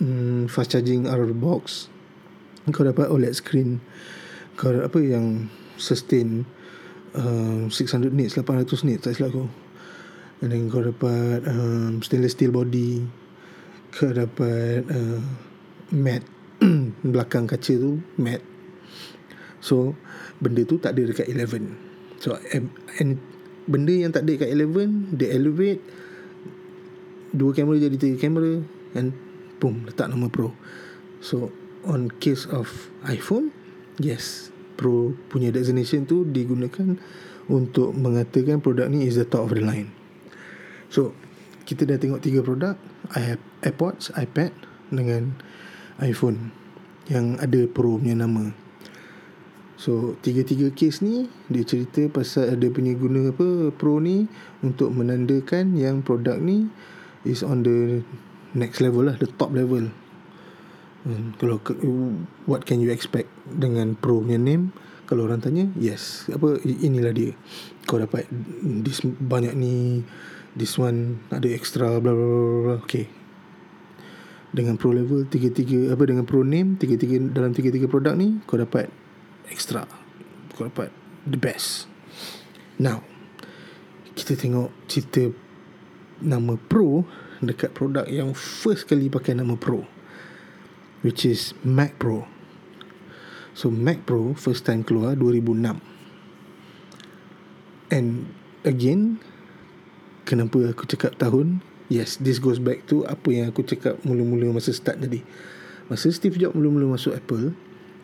um, 0.00 0.48
fast 0.48 0.72
charging 0.72 1.04
out 1.06 1.20
of 1.20 1.28
the 1.28 1.36
box. 1.36 1.92
Kau 2.72 2.82
dapat 2.82 3.12
OLED 3.12 3.36
screen. 3.36 3.84
Kau 4.56 4.72
dapat 4.72 4.88
apa 4.88 4.98
yang 5.04 5.52
sustain 5.76 6.48
uh, 7.12 7.68
600 7.68 8.14
nits 8.14 8.38
800 8.40 8.88
nits 8.88 9.04
tak 9.04 9.14
silap 9.14 9.36
aku. 9.36 9.46
And 10.42 10.50
then 10.50 10.72
kau 10.72 10.82
dapat 10.82 11.44
um, 11.46 12.00
stainless 12.00 12.34
steel 12.34 12.50
body. 12.50 13.04
Kau 13.94 14.10
dapat 14.10 14.88
uh, 14.88 15.20
matte 15.94 16.33
belakang 17.12 17.44
kaca 17.44 17.72
tu 17.76 18.00
matte 18.16 18.44
so 19.60 19.96
benda 20.40 20.64
tu 20.64 20.80
tak 20.80 20.96
ada 20.96 21.08
dekat 21.08 21.28
11 21.28 22.20
so 22.20 22.36
and 23.00 23.20
benda 23.64 23.92
yang 23.92 24.12
tak 24.12 24.28
ada 24.28 24.36
dekat 24.36 24.50
11 24.52 25.16
dia 25.16 25.32
elevate 25.32 25.80
dua 27.34 27.50
kamera 27.50 27.82
jadi 27.82 27.96
tiga 27.98 28.16
kamera 28.28 28.62
and 28.94 29.10
boom 29.58 29.82
letak 29.90 30.06
nama 30.06 30.30
pro. 30.30 30.54
So 31.18 31.50
on 31.82 32.14
case 32.22 32.46
of 32.46 32.88
iPhone 33.04 33.50
yes 33.98 34.54
pro 34.78 35.18
punya 35.28 35.50
designation 35.50 36.06
tu 36.06 36.22
digunakan 36.22 36.94
untuk 37.50 37.92
mengatakan 37.92 38.62
produk 38.62 38.88
ni 38.88 39.04
is 39.04 39.18
the 39.18 39.26
top 39.26 39.50
of 39.50 39.58
the 39.58 39.60
line. 39.60 39.90
So 40.88 41.12
kita 41.66 41.90
dah 41.90 41.98
tengok 41.98 42.22
tiga 42.22 42.40
produk 42.46 42.78
AirPods 43.66 44.14
iPad 44.14 44.54
dengan 44.94 45.34
iPhone 46.02 46.50
yang 47.06 47.36
ada 47.38 47.68
pro 47.68 48.00
punya 48.00 48.16
nama. 48.16 48.50
So 49.74 50.14
tiga-tiga 50.22 50.70
case 50.70 51.02
ni 51.02 51.26
Dia 51.50 51.66
cerita 51.66 52.06
pasal 52.06 52.54
ada 52.54 52.66
punya 52.70 52.94
guna 52.94 53.34
apa 53.34 53.74
Pro 53.74 53.98
ni 53.98 54.30
Untuk 54.62 54.94
menandakan 54.94 55.74
yang 55.74 55.98
produk 56.06 56.38
ni 56.38 56.70
is 57.26 57.42
on 57.42 57.66
the 57.66 58.06
next 58.54 58.78
level 58.84 59.08
lah 59.08 59.16
the 59.16 59.24
top 59.24 59.50
level. 59.56 59.88
Hmm, 61.08 61.32
kalau 61.40 61.58
what 62.44 62.68
can 62.68 62.84
you 62.84 62.92
expect 62.92 63.32
dengan 63.48 63.96
pro 63.96 64.20
punya 64.20 64.36
name? 64.36 64.76
Kalau 65.08 65.24
orang 65.24 65.40
tanya 65.40 65.72
yes. 65.80 66.28
Apa 66.28 66.60
inilah 66.64 67.16
dia. 67.16 67.32
Kau 67.88 67.96
dapat 67.96 68.28
this 68.60 69.00
banyak 69.04 69.56
ni 69.56 70.04
this 70.52 70.76
one 70.76 71.24
ada 71.32 71.48
extra 71.48 71.96
bla 71.96 72.12
bla 72.12 72.28
bla. 72.60 72.76
Okay 72.84 73.23
dengan 74.54 74.78
pro 74.78 74.94
level 74.94 75.26
tiga-tiga 75.26 75.90
apa 75.90 76.06
dengan 76.06 76.22
pro 76.22 76.46
name 76.46 76.78
tiga-tiga 76.78 77.18
dalam 77.34 77.50
tiga-tiga 77.50 77.90
produk 77.90 78.14
ni 78.14 78.38
kau 78.46 78.54
dapat 78.54 78.86
extra. 79.50 79.82
Kau 80.54 80.70
dapat 80.70 80.94
the 81.26 81.34
best. 81.34 81.90
Now 82.78 83.02
kita 84.14 84.38
tengok 84.38 84.70
cerita 84.86 85.34
nama 86.22 86.54
Pro 86.54 87.02
dekat 87.42 87.74
produk 87.74 88.06
yang 88.06 88.30
first 88.32 88.86
kali 88.86 89.10
pakai 89.10 89.34
nama 89.34 89.58
Pro 89.58 89.82
which 91.02 91.26
is 91.26 91.50
Mac 91.66 91.98
Pro. 91.98 92.30
So 93.58 93.74
Mac 93.74 94.06
Pro 94.06 94.38
first 94.38 94.62
time 94.62 94.86
keluar 94.86 95.18
2006 95.18 95.82
and 97.90 98.30
again 98.62 99.18
kenapa 100.22 100.70
aku 100.70 100.86
cakap 100.86 101.18
tahun 101.18 101.60
yes 101.92 102.16
this 102.20 102.40
goes 102.40 102.60
back 102.60 102.84
to 102.88 103.04
apa 103.04 103.28
yang 103.32 103.46
aku 103.50 103.64
cakap 103.64 104.00
mula-mula 104.06 104.54
masa 104.54 104.72
start 104.72 105.00
tadi 105.00 105.20
masa 105.88 106.08
Steve 106.12 106.40
Jobs 106.40 106.56
mula-mula 106.56 106.96
masuk 106.96 107.12
Apple 107.16 107.52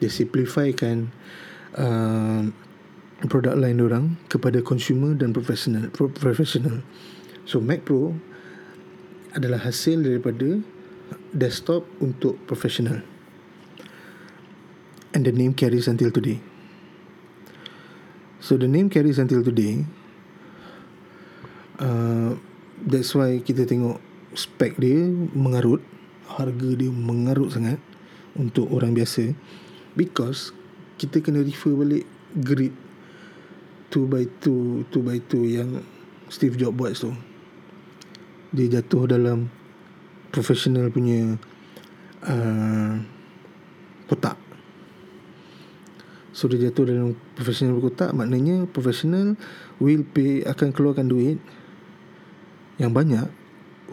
dia 0.01 0.09
simplifykan 0.09 1.13
uh, 1.77 2.49
produk 3.29 3.57
lain 3.57 3.81
orang 3.85 4.05
kepada 4.33 4.65
consumer 4.65 5.13
dan 5.13 5.33
professional 5.33 5.89
professional 6.17 6.81
So 7.51 7.59
Mac 7.59 7.83
Pro 7.83 8.15
adalah 9.35 9.59
hasil 9.59 10.07
daripada 10.07 10.63
desktop 11.35 11.83
untuk 11.99 12.39
professional. 12.47 13.03
And 15.11 15.27
the 15.27 15.35
name 15.35 15.59
carries 15.59 15.91
until 15.91 16.15
today. 16.15 16.39
So 18.39 18.55
the 18.55 18.71
name 18.71 18.87
carries 18.87 19.19
until 19.19 19.43
today. 19.43 19.83
Uh, 21.83 22.39
that's 22.87 23.13
why 23.13 23.41
kita 23.41 23.69
tengok 23.69 24.01
spek 24.33 24.79
dia 24.81 25.11
mengarut, 25.35 25.83
harga 26.31 26.71
dia 26.77 26.89
mengarut 26.89 27.53
sangat 27.53 27.83
untuk 28.39 28.71
orang 28.71 28.95
biasa. 28.95 29.35
Because 29.99 30.55
kita 30.97 31.21
kena 31.21 31.43
refer 31.43 31.75
balik 31.75 32.05
grid 32.39 32.73
2 33.91 34.07
by 34.07 34.25
2 34.39 34.87
2 34.87 35.03
by 35.03 35.19
2 35.19 35.57
yang 35.59 35.71
Steve 36.31 36.55
Jobs 36.55 36.79
buat 36.79 36.95
tu. 36.95 37.11
Dia 38.55 38.81
jatuh 38.81 39.11
dalam 39.11 39.51
professional 40.31 40.95
punya 40.95 41.35
uh, 42.23 42.95
kotak. 44.07 44.39
So 46.31 46.47
dia 46.47 46.71
jatuh 46.71 46.87
dalam 46.87 47.19
professional 47.35 47.83
kotak 47.83 48.15
maknanya 48.15 48.71
professional 48.71 49.35
will 49.83 50.07
pay 50.07 50.47
akan 50.47 50.71
keluarkan 50.71 51.11
duit 51.11 51.43
yang 52.81 52.97
banyak 52.97 53.29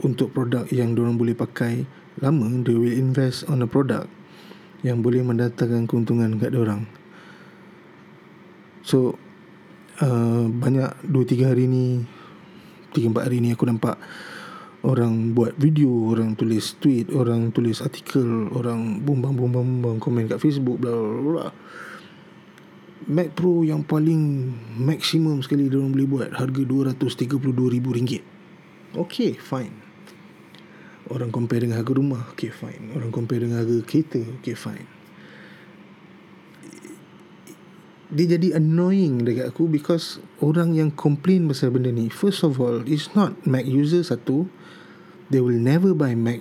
untuk 0.02 0.32
produk 0.32 0.64
yang 0.72 0.96
diorang 0.96 1.20
boleh 1.20 1.36
pakai 1.36 1.84
lama 2.24 2.48
they 2.64 2.74
will 2.74 2.96
invest 2.96 3.44
on 3.52 3.60
a 3.60 3.68
product 3.68 4.08
yang 4.82 5.04
boleh 5.04 5.20
mendatangkan 5.22 5.86
keuntungan 5.86 6.40
kat 6.40 6.56
orang 6.56 6.88
so 8.88 9.20
uh, 10.00 10.48
banyak 10.48 10.90
2-3 11.04 11.52
hari 11.52 11.68
ni 11.68 12.08
3-4 12.96 13.28
hari 13.28 13.38
ni 13.44 13.52
aku 13.52 13.68
nampak 13.68 14.00
orang 14.86 15.34
buat 15.34 15.58
video, 15.60 15.90
orang 16.14 16.38
tulis 16.38 16.78
tweet, 16.80 17.10
orang 17.12 17.52
tulis 17.52 17.84
artikel, 17.84 18.48
orang 18.56 19.02
bumbang 19.02 19.36
bumbang 19.36 19.66
bumbang 19.66 19.98
komen 20.00 20.32
kat 20.32 20.40
Facebook 20.40 20.80
bla 20.80 20.96
bla 20.96 21.22
bla. 21.22 21.48
Mac 23.08 23.36
Pro 23.40 23.64
yang 23.64 23.88
paling 23.88 24.52
maksimum 24.80 25.40
sekali 25.40 25.72
dia 25.72 25.80
orang 25.80 25.96
boleh 25.96 26.08
buat 26.08 26.30
harga 26.36 26.62
RM232,000. 26.64 28.37
Okay, 28.98 29.38
fine. 29.38 29.86
Orang 31.08 31.30
compare 31.30 31.64
dengan 31.64 31.80
harga 31.80 31.94
rumah, 31.94 32.26
okay 32.34 32.50
fine. 32.50 32.92
Orang 32.98 33.14
compare 33.14 33.46
dengan 33.46 33.62
harga 33.64 33.78
kereta, 33.86 34.20
okay 34.42 34.58
fine. 34.58 34.90
Dia 38.08 38.40
jadi 38.40 38.58
annoying 38.58 39.28
dekat 39.28 39.52
aku 39.52 39.68
because 39.68 40.18
orang 40.40 40.74
yang 40.74 40.90
complain 40.96 41.46
pasal 41.46 41.76
benda 41.76 41.92
ni, 41.92 42.08
first 42.10 42.42
of 42.42 42.58
all, 42.58 42.82
it's 42.88 43.12
not 43.14 43.36
Mac 43.44 43.68
user 43.68 44.00
satu, 44.00 44.48
they 45.28 45.44
will 45.44 45.56
never 45.56 45.92
buy 45.92 46.16
Mac 46.16 46.40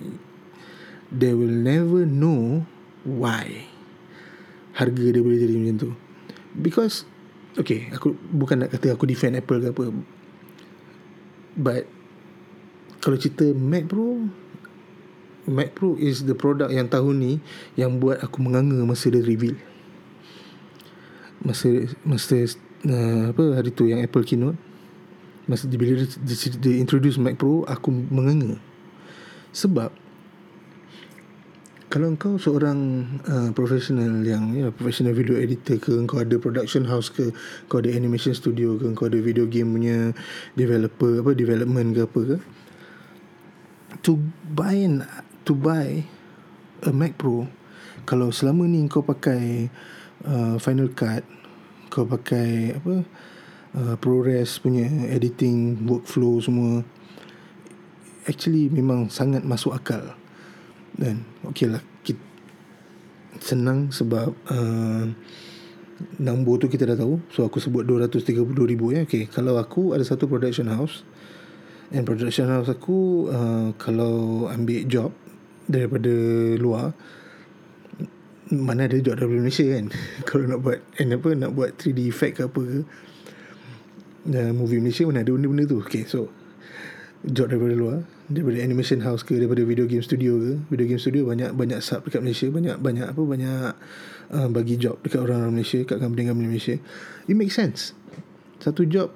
they 1.11 1.31
will 1.31 1.51
never 1.51 2.03
know 2.03 2.67
why 3.07 3.67
harga 4.75 5.15
dia 5.15 5.23
boleh 5.23 5.39
jadi 5.39 5.55
macam 5.55 5.77
tu 5.79 5.89
because 6.59 7.07
okay 7.55 7.87
aku 7.95 8.13
bukan 8.29 8.67
nak 8.67 8.75
kata 8.75 8.93
aku 8.93 9.07
defend 9.07 9.39
Apple 9.39 9.63
ke 9.63 9.71
apa 9.71 9.83
but 11.57 11.83
kalau 13.01 13.17
cerita 13.19 13.45
Mac 13.53 13.89
Pro 13.89 14.25
Mac 15.47 15.71
Pro 15.71 15.95
is 15.95 16.27
the 16.27 16.35
product 16.35 16.75
yang 16.75 16.91
tahun 16.91 17.15
ni 17.23 17.33
yang 17.79 18.03
buat 18.03 18.19
aku 18.19 18.43
menganga 18.43 18.83
masa 18.83 19.07
dia 19.07 19.23
reveal. 19.23 19.55
Masa 21.39 21.87
masa 22.03 22.43
uh, 22.83 23.31
apa 23.31 23.55
hari 23.55 23.71
tu 23.71 23.87
yang 23.87 24.03
Apple 24.03 24.27
keynote. 24.27 24.59
Masa 25.47 25.71
dia 25.71 25.79
bila 25.79 26.03
dia, 26.03 26.03
dia, 26.03 26.35
dia 26.59 26.75
introduce 26.83 27.15
Mac 27.15 27.39
Pro 27.39 27.63
aku 27.63 27.95
menganga. 28.11 28.59
Sebab 29.55 29.95
kalau 31.87 32.11
kau 32.19 32.35
seorang 32.35 33.07
uh, 33.31 33.55
professional 33.55 34.19
yang 34.27 34.51
ya 34.51 34.67
professional 34.75 35.15
video 35.15 35.39
editor 35.39 35.79
ke 35.79 35.95
kau 36.03 36.19
ada 36.19 36.35
production 36.35 36.83
house 36.83 37.07
ke 37.07 37.31
kau 37.71 37.79
ada 37.79 37.87
animation 37.95 38.35
studio 38.35 38.75
ke 38.75 38.91
kau 38.91 39.07
ada 39.07 39.15
video 39.23 39.47
game 39.47 39.71
punya 39.71 40.11
developer 40.59 41.23
apa 41.23 41.31
development 41.31 41.95
ke 41.95 42.01
apa 42.03 42.19
ke 42.35 42.37
to 44.03 44.19
buy 44.51 44.75
to 45.47 45.53
buy 45.55 46.03
a 46.83 46.91
Mac 46.93 47.17
Pro 47.17 47.47
kalau 48.07 48.31
selama 48.31 48.69
ni 48.69 48.85
kau 48.87 49.03
pakai 49.03 49.67
uh, 50.27 50.55
Final 50.61 50.91
Cut 50.93 51.23
kau 51.89 52.05
pakai 52.05 52.77
apa 52.77 52.95
uh, 53.75 53.95
ProRes 53.99 54.59
punya 54.61 54.87
editing 55.09 55.87
workflow 55.87 56.39
semua 56.39 56.83
actually 58.27 58.67
memang 58.67 59.07
sangat 59.07 59.41
masuk 59.47 59.73
akal 59.75 60.15
dan 60.97 61.23
okey 61.47 61.69
lah 61.69 61.81
kita, 62.03 62.19
senang 63.39 63.93
sebab 63.93 64.33
uh, 64.49 65.05
number 66.21 66.55
tu 66.61 66.67
kita 66.69 66.85
dah 66.93 66.97
tahu 66.97 67.21
so 67.33 67.45
aku 67.45 67.57
sebut 67.57 67.85
232 67.85 68.53
ribu 68.67 68.93
ya 68.93 69.05
okay. 69.05 69.25
kalau 69.29 69.57
aku 69.57 69.93
ada 69.97 70.05
satu 70.05 70.29
production 70.29 70.69
house 70.69 71.01
and 71.91 72.03
production 72.03 72.51
house 72.51 72.67
aku 72.67 73.31
uh, 73.31 73.71
kalau 73.79 74.47
ambil 74.51 74.83
job 74.87 75.11
daripada 75.67 76.11
luar 76.59 76.91
mana 78.51 78.87
ada 78.87 78.95
job 79.03 79.19
daripada 79.19 79.43
Malaysia 79.43 79.67
kan? 79.67 79.91
Kalau 80.27 80.47
nak 80.47 80.59
buat 80.63 80.79
and 81.03 81.11
apa 81.11 81.29
nak 81.35 81.51
buat 81.51 81.75
3D 81.75 82.07
effect 82.07 82.39
ke 82.39 82.41
apa 82.47 82.61
ke? 82.63 82.79
Uh, 84.27 84.51
movie 84.55 84.79
Malaysia 84.79 85.03
mana 85.03 85.23
ada 85.23 85.35
benda-benda 85.35 85.67
tu. 85.67 85.83
Okay 85.83 86.07
so 86.07 86.31
job 87.27 87.51
daripada 87.51 87.75
luar 87.75 87.97
daripada 88.27 88.59
animation 88.59 89.03
house 89.03 89.23
ke 89.23 89.35
daripada 89.35 89.63
video 89.67 89.83
game 89.83 90.03
studio 90.03 90.39
ke. 90.39 90.51
Video 90.71 90.85
game 90.95 91.01
studio 91.01 91.27
banyak 91.27 91.51
banyak 91.59 91.79
sub 91.83 92.07
dekat 92.07 92.23
Malaysia 92.23 92.47
banyak 92.47 92.79
banyak 92.79 93.07
apa 93.11 93.21
banyak 93.23 93.71
uh, 94.31 94.47
bagi 94.47 94.79
job 94.79 94.99
dekat 95.03 95.27
orang-orang 95.27 95.59
Malaysia 95.59 95.83
kat 95.83 95.99
company-company 95.99 96.47
Malaysia. 96.47 96.75
It 97.27 97.35
makes 97.35 97.55
sense. 97.55 97.91
Satu 98.63 98.87
job 98.87 99.11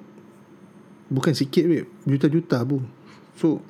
bukan 1.12 1.36
sikit 1.36 1.68
babe. 1.68 1.88
Juta-juta 2.08 2.64
pun. 2.64 2.88
So 3.36 3.60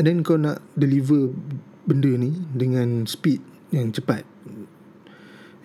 and 0.00 0.08
then 0.08 0.24
kau 0.24 0.40
nak 0.40 0.64
deliver 0.72 1.30
benda 1.84 2.08
ni 2.16 2.32
dengan 2.56 3.04
speed 3.04 3.44
yang 3.70 3.92
cepat. 3.92 4.24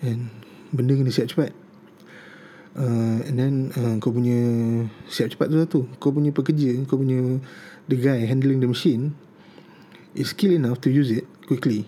And 0.04 0.28
benda 0.76 0.92
kena 0.92 1.08
siap 1.08 1.32
cepat. 1.32 1.56
Uh, 2.74 3.22
and 3.30 3.38
then 3.38 3.54
uh, 3.78 3.96
kau 4.02 4.10
punya 4.10 4.34
siap 5.06 5.30
cepat 5.30 5.46
tu 5.46 5.56
lah 5.62 5.68
tu 5.70 5.86
kau 6.02 6.10
punya 6.10 6.34
pekerja 6.34 6.74
kau 6.90 6.98
punya 6.98 7.38
the 7.86 7.94
guy 7.94 8.26
handling 8.26 8.58
the 8.58 8.66
machine 8.66 9.14
is 10.18 10.34
skill 10.34 10.50
enough 10.50 10.82
to 10.82 10.90
use 10.90 11.06
it 11.14 11.22
quickly. 11.46 11.86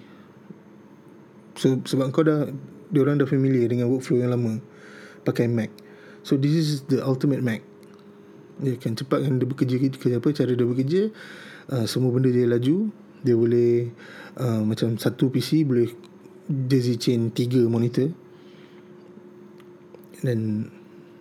So 1.59 1.83
sebab 1.83 2.14
kau 2.14 2.22
dah 2.22 2.55
dia 2.87 3.02
orang 3.02 3.18
dah 3.18 3.26
familiar 3.26 3.66
dengan 3.66 3.90
workflow 3.90 4.22
yang 4.22 4.31
lama 4.31 4.62
pakai 5.26 5.50
Mac. 5.50 5.74
So 6.22 6.38
this 6.38 6.55
is 6.55 6.87
the 6.87 7.02
ultimate 7.02 7.42
Mac 7.42 7.65
dia 8.57 8.73
akan 8.81 8.92
cepatkan 8.97 9.37
dia 9.37 9.47
bekerja 9.49 9.77
kerja 9.77 10.16
apa 10.16 10.29
cara 10.33 10.53
dia 10.57 10.66
bekerja. 10.66 11.03
Uh, 11.69 11.85
semua 11.85 12.14
benda 12.14 12.33
dia 12.33 12.49
laju. 12.49 12.88
Dia 13.21 13.35
boleh 13.35 13.90
uh, 14.38 14.62
macam 14.62 14.97
satu 14.97 15.29
PC 15.29 15.66
boleh 15.66 15.90
daisy 16.47 16.97
chain 16.97 17.29
tiga 17.35 17.61
monitor. 17.66 18.12
Then 20.25 20.73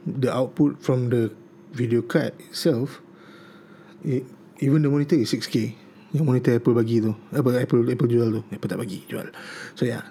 the 0.05 0.31
output 0.31 0.79
from 0.79 1.11
the 1.11 1.33
video 1.75 1.99
card 1.99 2.31
itself 2.47 3.03
it, 4.05 4.23
even 4.63 4.85
the 4.85 4.87
monitor 4.87 5.19
is 5.19 5.33
6K 5.33 5.75
yang 6.15 6.23
monitor 6.23 6.55
Apple 6.55 6.77
bagi 6.77 7.03
tu 7.03 7.11
apa 7.35 7.59
Apple 7.59 7.83
Apple 7.91 8.07
jual 8.07 8.29
tu. 8.39 8.41
Apple 8.53 8.69
tak 8.69 8.79
bagi 8.79 9.03
jual. 9.09 9.27
So 9.75 9.83
yeah. 9.83 10.07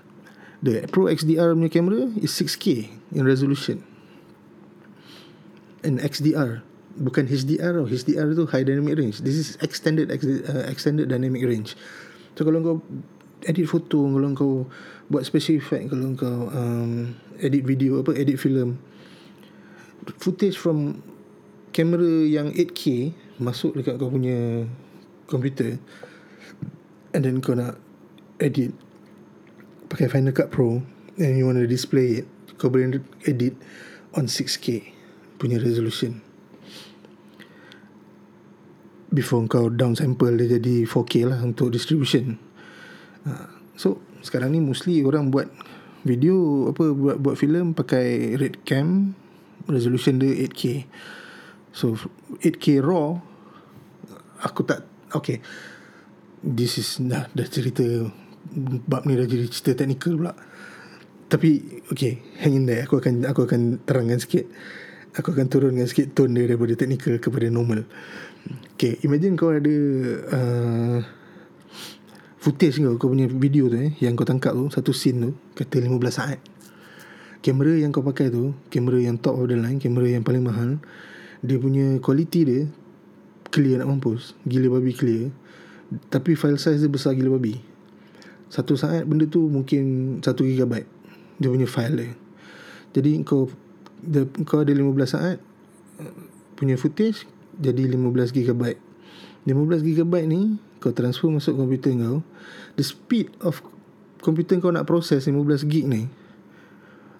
The 0.64 0.88
Pro 0.88 1.12
XDR 1.12 1.52
punya 1.52 1.68
camera 1.68 2.08
is 2.16 2.32
6K 2.40 2.88
in 3.12 3.28
resolution. 3.28 3.84
And 5.84 6.00
XDR 6.00 6.64
bukan 6.98 7.26
HDR 7.26 7.74
tau. 7.74 7.86
HDR 7.86 8.34
tu 8.34 8.46
high 8.50 8.66
dynamic 8.66 8.98
range. 8.98 9.22
This 9.22 9.36
is 9.36 9.48
extended 9.60 10.10
uh, 10.10 10.64
extended 10.70 11.10
dynamic 11.10 11.42
range. 11.42 11.74
So 12.34 12.42
kalau 12.46 12.60
kau 12.62 12.76
edit 13.44 13.66
foto 13.68 14.08
kalau 14.08 14.28
kau 14.32 14.54
buat 15.12 15.22
special 15.22 15.60
effect 15.60 15.92
kalau 15.92 16.16
kau 16.16 16.48
um, 16.50 17.12
edit 17.38 17.62
video 17.62 18.00
apa 18.00 18.16
edit 18.16 18.40
film 18.40 18.80
footage 20.20 20.56
from 20.56 21.00
kamera 21.76 22.24
yang 22.24 22.52
8K 22.52 23.12
masuk 23.40 23.76
dekat 23.76 24.00
kau 24.00 24.08
punya 24.08 24.64
komputer 25.28 25.76
and 27.12 27.22
then 27.24 27.40
kau 27.44 27.56
nak 27.56 27.76
edit 28.40 28.72
pakai 29.92 30.08
Final 30.08 30.32
Cut 30.32 30.48
Pro 30.48 30.80
and 31.20 31.32
you 31.36 31.44
want 31.44 31.60
to 31.60 31.68
display 31.68 32.24
it 32.24 32.26
kau 32.56 32.72
boleh 32.72 33.00
edit 33.28 33.54
on 34.16 34.24
6K 34.24 34.94
punya 35.36 35.60
resolution 35.60 36.24
before 39.14 39.46
kau 39.46 39.70
down 39.70 39.94
sample 39.94 40.34
dia 40.34 40.58
jadi 40.58 40.84
4K 40.84 41.14
lah 41.30 41.38
untuk 41.46 41.70
distribution. 41.70 42.34
Ha, 43.24 43.48
so 43.78 44.02
sekarang 44.20 44.52
ni 44.52 44.60
mostly 44.60 45.06
orang 45.06 45.30
buat 45.30 45.46
video 46.04 46.68
apa 46.68 46.92
buat 46.92 47.16
buat 47.22 47.36
filem 47.38 47.72
pakai 47.72 48.36
red 48.36 48.66
cam 48.66 49.14
resolution 49.70 50.18
dia 50.20 50.34
8K. 50.50 50.62
So 51.70 51.96
8K 52.42 52.82
raw 52.82 53.16
aku 54.42 54.60
tak 54.66 54.84
okay. 55.14 55.40
This 56.44 56.76
is 56.76 57.00
dah 57.00 57.30
dah 57.32 57.48
cerita 57.48 57.82
bab 58.84 59.08
ni 59.08 59.16
dah 59.16 59.24
jadi 59.24 59.48
cerita 59.48 59.80
technical 59.86 60.20
pula. 60.20 60.34
Tapi 61.24 61.80
okay, 61.88 62.20
hang 62.44 62.52
in 62.52 62.68
there. 62.68 62.84
Aku 62.84 63.00
akan 63.00 63.24
aku 63.24 63.48
akan 63.48 63.80
terangkan 63.88 64.20
sikit. 64.20 64.44
Aku 65.14 65.32
akan 65.32 65.46
turunkan 65.46 65.86
sikit 65.88 66.12
tone 66.12 66.36
dia 66.36 66.50
daripada 66.52 66.76
technical 66.76 67.16
kepada 67.16 67.48
normal. 67.48 67.88
Okay 68.76 69.00
Imagine 69.06 69.38
kau 69.38 69.52
ada 69.52 69.76
uh, 70.34 70.98
Footage 72.40 72.82
kau 72.84 72.96
Kau 73.00 73.08
punya 73.12 73.30
video 73.30 73.72
tu 73.72 73.80
eh 73.80 73.96
Yang 74.02 74.24
kau 74.24 74.26
tangkap 74.28 74.52
tu 74.52 74.68
Satu 74.68 74.92
scene 74.92 75.18
tu 75.20 75.30
Kata 75.56 75.80
15 75.80 75.96
saat. 76.12 76.38
Kamera 77.40 77.76
yang 77.76 77.92
kau 77.92 78.04
pakai 78.04 78.28
tu 78.28 78.52
Kamera 78.68 79.00
yang 79.00 79.16
top 79.16 79.40
of 79.40 79.48
the 79.48 79.56
line 79.56 79.80
Kamera 79.80 80.08
yang 80.08 80.24
paling 80.24 80.44
mahal 80.44 80.80
Dia 81.40 81.56
punya 81.60 81.96
quality 82.00 82.40
dia 82.44 82.62
Clear 83.48 83.80
nak 83.80 83.88
mampus 83.88 84.36
Gila 84.44 84.80
babi 84.80 84.92
clear 84.92 85.32
Tapi 86.12 86.36
file 86.36 86.60
size 86.60 86.80
dia 86.80 86.90
besar 86.90 87.14
gila 87.14 87.36
babi. 87.36 87.60
Satu 88.48 88.76
saat 88.76 89.04
benda 89.08 89.28
tu 89.28 89.46
mungkin 89.48 90.18
1 90.20 90.24
GB 90.24 90.72
Dia 91.40 91.48
punya 91.48 91.68
file 91.68 91.96
dia. 91.96 92.12
Jadi 92.96 93.20
kau 93.24 93.48
dia, 94.00 94.24
Kau 94.44 94.64
ada 94.64 94.72
15 94.72 94.84
saat 95.04 95.38
Punya 96.56 96.80
footage 96.80 97.28
jadi 97.60 97.90
15 97.90 98.34
GB 98.34 98.62
15 99.44 99.88
GB 99.88 100.14
ni 100.24 100.56
kau 100.80 100.92
transfer 100.92 101.28
masuk 101.28 101.56
komputer 101.56 101.92
kau 102.00 102.24
the 102.76 102.84
speed 102.84 103.32
of 103.44 103.60
komputer 104.24 104.56
kau 104.60 104.72
nak 104.72 104.88
proses 104.88 105.24
15 105.24 105.68
GB 105.68 105.84
ni 105.84 106.02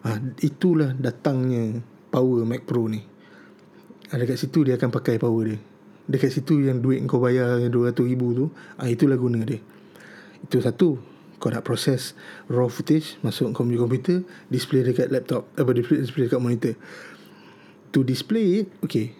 ha, 0.05 0.21
itulah 0.45 0.93
datangnya 0.95 1.81
power 2.13 2.47
Mac 2.47 2.63
Pro 2.63 2.87
ni. 2.87 3.03
Ha, 4.13 4.21
dekat 4.21 4.39
situ 4.39 4.63
dia 4.63 4.79
akan 4.79 4.93
pakai 4.93 5.19
power 5.19 5.43
dia. 5.51 5.59
Dekat 6.05 6.31
situ 6.31 6.61
yang 6.61 6.85
duit 6.85 7.03
kau 7.09 7.19
bayar 7.19 7.59
200 7.59 7.73
ribu 8.07 8.31
tu 8.37 8.47
ha, 8.79 8.87
itulah 8.87 9.19
guna 9.19 9.43
dia. 9.43 9.59
Itu 10.45 10.61
satu 10.61 11.01
kau 11.43 11.51
nak 11.51 11.67
proses 11.67 12.15
raw 12.47 12.71
footage 12.71 13.19
masuk 13.21 13.53
punya 13.53 13.77
komputer 13.77 14.25
display 14.49 14.81
dekat 14.81 15.13
laptop 15.13 15.45
apa 15.59 15.75
display, 15.75 15.99
display 16.05 16.25
dekat 16.31 16.41
monitor. 16.41 16.75
To 17.91 18.07
display 18.07 18.63
it 18.63 18.67
okay 18.85 19.17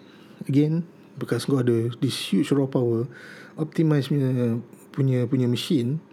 again 0.47 0.85
Bekas 1.15 1.47
kau 1.47 1.59
ada 1.59 1.91
this 2.03 2.15
huge 2.31 2.51
raw 2.51 2.67
power 2.67 3.07
Optimize 3.55 4.11
punya 4.11 4.59
punya, 4.91 5.19
punya 5.27 5.47
machine 5.47 6.03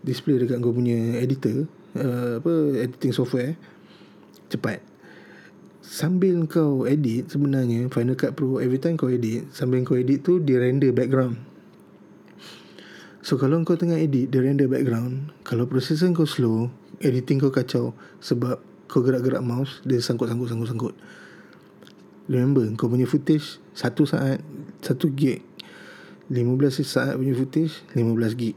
Display 0.00 0.40
dekat 0.40 0.64
kau 0.64 0.72
punya 0.72 1.20
editor 1.20 1.68
uh, 1.96 2.40
apa 2.40 2.52
Editing 2.88 3.12
software 3.12 3.56
Cepat. 4.50 4.82
Sambil 5.80 6.44
kau 6.48 6.88
edit 6.88 7.28
sebenarnya 7.28 7.88
Final 7.92 8.16
Cut 8.16 8.32
Pro 8.32 8.58
Every 8.60 8.80
time 8.80 8.96
kau 8.96 9.12
edit 9.12 9.48
Sambil 9.52 9.84
kau 9.84 10.00
edit 10.00 10.24
tu 10.24 10.40
Dia 10.40 10.60
render 10.60 10.92
background. 10.92 11.36
So 13.20 13.36
kalau 13.36 13.60
kau 13.62 13.76
tengah 13.76 14.00
edit 14.00 14.32
Dia 14.32 14.40
render 14.40 14.66
background. 14.66 15.36
Kalau 15.44 15.68
processor 15.68 16.08
kau 16.16 16.24
slow 16.24 16.72
Editing 17.04 17.40
kau 17.44 17.52
kacau 17.52 17.92
Sebab 18.24 18.60
kau 18.88 19.04
gerak-gerak 19.04 19.44
mouse 19.44 19.84
Dia 19.84 20.00
sangkut-sangkut-sangkut-sangkut 20.00 20.96
Remember 22.30 22.62
kau 22.78 22.86
punya 22.86 23.10
footage 23.10 23.58
Satu 23.74 24.06
saat 24.06 24.38
Satu 24.78 25.10
gig. 25.10 25.42
15 26.30 26.86
saat 26.86 27.18
punya 27.18 27.34
footage 27.34 27.82
15 27.98 28.38
gig. 28.38 28.54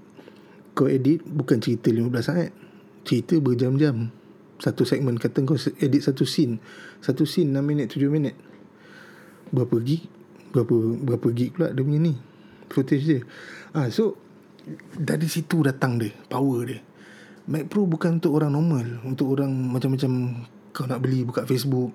Kau 0.77 0.85
edit 0.85 1.25
Bukan 1.25 1.57
cerita 1.57 1.89
15 1.89 2.13
saat. 2.21 2.53
Cerita 3.01 3.33
berjam-jam. 3.41 4.13
Satu 4.61 4.85
segmen 4.85 5.17
Kata 5.17 5.41
kau 5.41 5.57
edit 5.57 6.05
satu 6.05 6.21
scene. 6.29 6.61
Satu 7.01 7.25
scene 7.25 7.49
6 7.49 7.65
minit 7.65 7.89
7 7.89 8.13
minit. 8.13 8.37
Berapa 9.49 9.81
gig? 9.81 10.05
Berapa 10.53 10.75
berapa 11.01 11.27
gig 11.33 11.57
pula 11.57 11.73
Dia 11.73 11.81
punya 11.81 11.97
ni? 11.97 12.13
Footage 12.69 13.05
dia. 13.09 13.21
Ah, 13.73 13.89
So 13.89 14.21
Dari 14.93 15.25
situ 15.25 15.65
datang 15.65 15.97
dia 15.97 16.13
Power 16.29 16.61
dia. 16.69 16.79
Mac 17.49 17.67
Pro 17.73 17.89
bukan 17.89 18.21
untuk 18.21 18.37
orang 18.37 18.53
normal. 18.53 19.01
Untuk 19.01 19.33
orang 19.33 19.49
macam-macam 19.49 20.45
Kau 20.69 20.85
nak 20.85 21.01
beli 21.01 21.25
buka 21.25 21.49
Facebook 21.49 21.89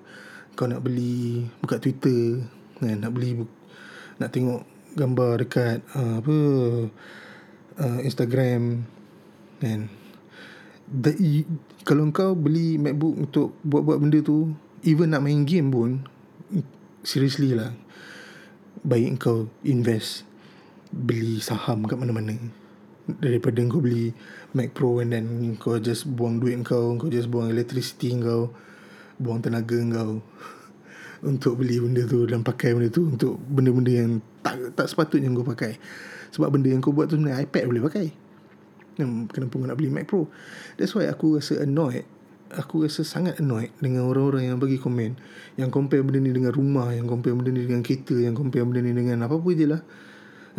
kau 0.59 0.67
nak 0.67 0.83
beli 0.83 1.47
buka 1.63 1.79
Twitter 1.79 2.43
kan? 2.83 2.99
Nak 2.99 3.15
beli 3.15 3.47
nak 4.19 4.35
tengok 4.35 4.67
gambar 4.99 5.47
dekat 5.47 5.79
uh, 5.95 6.19
apa 6.19 6.37
uh, 7.79 7.99
Instagram 8.03 8.83
kan? 9.63 9.87
The, 10.91 11.15
kalau 11.87 12.11
kau 12.11 12.35
beli 12.35 12.75
MacBook 12.75 13.15
untuk 13.15 13.55
buat-buat 13.63 14.03
benda 14.03 14.19
tu 14.19 14.51
even 14.83 15.15
nak 15.15 15.23
main 15.23 15.47
game 15.47 15.71
pun 15.71 16.03
seriously 17.07 17.55
lah 17.55 17.71
baik 18.83 19.15
kau 19.15 19.47
invest 19.63 20.27
beli 20.91 21.39
saham 21.39 21.87
kat 21.87 21.95
mana-mana. 21.95 22.35
Daripada 23.07 23.63
kau 23.71 23.79
beli 23.79 24.11
Mac 24.51 24.75
Pro 24.75 24.99
and 24.99 25.15
then 25.15 25.55
kau 25.55 25.79
just 25.79 26.03
buang 26.03 26.43
duit 26.43 26.59
kau 26.67 26.99
kau 26.99 27.07
just 27.07 27.31
buang 27.31 27.47
electricity 27.47 28.11
kau 28.19 28.51
buang 29.19 29.43
tenaga 29.43 29.75
kau 29.75 30.23
untuk 31.19 31.59
beli 31.59 31.83
benda 31.83 32.07
tu 32.07 32.23
dan 32.23 32.39
pakai 32.41 32.71
benda 32.71 32.87
tu 32.87 33.11
untuk 33.11 33.35
benda-benda 33.51 33.91
yang 33.91 34.23
tak 34.39 34.55
tak 34.73 34.87
sepatutnya 34.87 35.27
kau 35.35 35.43
pakai. 35.43 35.75
Sebab 36.31 36.47
benda 36.55 36.71
yang 36.71 36.79
kau 36.79 36.95
buat 36.95 37.11
tu 37.11 37.19
sebenarnya 37.19 37.43
iPad 37.43 37.63
boleh 37.67 37.83
pakai. 37.83 38.07
Kenapa 38.99 39.53
kau 39.55 39.67
nak 39.67 39.79
beli 39.79 39.91
Mac 39.91 40.07
Pro? 40.07 40.27
That's 40.75 40.91
why 40.95 41.07
aku 41.07 41.39
rasa 41.39 41.63
annoyed. 41.63 42.03
Aku 42.49 42.83
rasa 42.83 43.05
sangat 43.05 43.39
annoyed 43.39 43.71
dengan 43.79 44.09
orang-orang 44.09 44.51
yang 44.51 44.57
bagi 44.59 44.75
komen. 44.75 45.15
Yang 45.55 45.69
compare 45.71 46.03
benda 46.03 46.19
ni 46.19 46.31
dengan 46.35 46.51
rumah. 46.51 46.91
Yang 46.91 47.07
compare 47.07 47.35
benda 47.37 47.51
ni 47.53 47.63
dengan 47.63 47.81
kereta. 47.85 48.17
Yang 48.17 48.35
compare 48.41 48.65
benda 48.67 48.81
ni 48.83 48.91
dengan 48.91 49.23
apa-apa 49.23 49.49
je 49.55 49.65
lah. 49.69 49.81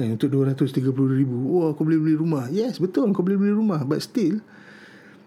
Eh, 0.00 0.16
untuk 0.16 0.32
RM230,000. 0.32 1.28
Wah, 1.28 1.76
kau 1.76 1.84
boleh 1.84 2.00
beli 2.00 2.14
rumah. 2.16 2.48
Yes, 2.48 2.80
betul. 2.80 3.12
Kau 3.12 3.20
boleh 3.20 3.36
beli 3.36 3.52
rumah. 3.52 3.84
But 3.84 4.00
still, 4.00 4.40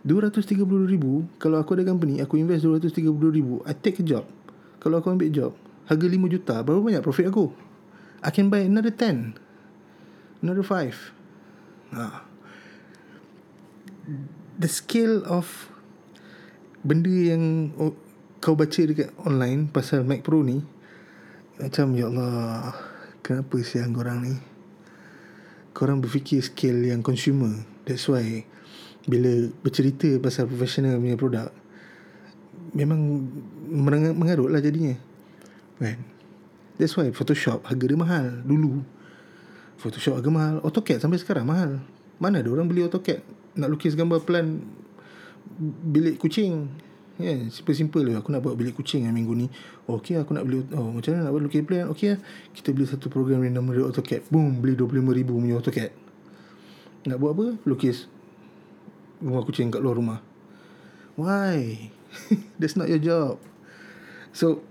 RM230,000. 0.04 1.06
Kalau 1.40 1.58
aku 1.60 1.80
ada 1.80 1.88
company, 1.88 2.20
aku 2.20 2.36
invest 2.36 2.68
RM230,000. 2.68 3.64
I 3.68 3.74
take 3.76 4.00
a 4.00 4.06
job 4.06 4.28
kalau 4.84 5.00
aku 5.00 5.16
ambil 5.16 5.32
job 5.32 5.56
harga 5.88 6.06
5 6.12 6.28
juta 6.28 6.60
berapa 6.60 6.84
banyak 6.84 7.00
profit 7.00 7.32
aku 7.32 7.56
I 8.20 8.30
can 8.36 8.52
buy 8.52 8.68
another 8.68 8.92
10 8.92 9.40
another 10.44 10.68
5 10.68 11.96
ha. 11.96 12.28
the 14.60 14.68
scale 14.68 15.24
of 15.24 15.72
benda 16.84 17.08
yang 17.08 17.72
kau 18.44 18.60
baca 18.60 18.84
dekat 18.84 19.16
online 19.24 19.72
pasal 19.72 20.04
Mac 20.04 20.28
Pro 20.28 20.44
ni 20.44 20.60
macam 21.64 21.96
ya 21.96 22.12
Allah 22.12 22.76
kenapa 23.24 23.56
siang 23.64 23.96
korang 23.96 24.20
ni 24.28 24.36
korang 25.72 26.04
berfikir 26.04 26.44
scale 26.44 26.92
yang 26.92 27.00
consumer 27.00 27.64
that's 27.88 28.12
why 28.12 28.44
bila 29.04 29.52
bercerita 29.60 30.16
pasal 30.20 30.48
professional 30.48 30.96
punya 31.00 31.20
produk 31.20 31.50
memang 32.72 33.28
mengarut 34.16 34.50
lah 34.50 34.64
jadinya 34.64 34.96
kan 35.78 36.00
that's 36.80 36.96
why 36.96 37.12
Photoshop 37.12 37.68
harga 37.68 37.84
dia 37.84 38.00
mahal 38.00 38.26
dulu 38.48 38.82
Photoshop 39.78 40.24
harga 40.24 40.32
mahal 40.32 40.56
AutoCAD 40.64 41.04
sampai 41.04 41.20
sekarang 41.20 41.46
mahal 41.46 41.84
mana 42.18 42.40
ada 42.40 42.50
orang 42.50 42.66
beli 42.66 42.88
AutoCAD 42.88 43.20
nak 43.60 43.70
lukis 43.70 43.94
gambar 43.94 44.24
plan 44.24 44.64
bilik 45.84 46.18
kucing 46.18 46.72
Ya, 47.22 47.30
yeah, 47.30 47.46
simple-simple 47.54 48.02
lah. 48.10 48.26
Aku 48.26 48.34
nak 48.34 48.42
buat 48.42 48.58
bilik 48.58 48.74
kucing 48.74 49.06
yang 49.06 49.14
minggu 49.14 49.38
ni. 49.38 49.46
Oh, 49.86 50.02
okay, 50.02 50.18
aku 50.18 50.34
nak 50.34 50.50
beli... 50.50 50.66
Oh, 50.74 50.90
macam 50.90 51.14
mana 51.14 51.30
nak 51.30 51.34
buat 51.38 51.46
lukis 51.46 51.62
plan? 51.62 51.86
Okay 51.94 52.18
lah. 52.18 52.20
Kita 52.58 52.74
beli 52.74 52.90
satu 52.90 53.06
program 53.06 53.46
yang 53.46 53.62
nama 53.62 53.70
dia 53.70 53.86
AutoCAD. 53.86 54.34
Boom, 54.34 54.58
beli 54.58 54.74
RM25,000 54.74 55.30
punya 55.30 55.56
AutoCAD. 55.62 55.92
Nak 57.14 57.18
buat 57.22 57.32
apa? 57.38 57.46
Lukis 57.70 58.10
rumah 59.24 59.48
kucing 59.48 59.72
kat 59.72 59.80
luar 59.80 59.96
rumah. 59.96 60.20
Why? 61.16 61.90
That's 62.60 62.76
not 62.76 62.92
your 62.92 63.00
job. 63.00 63.40
So 64.36 64.62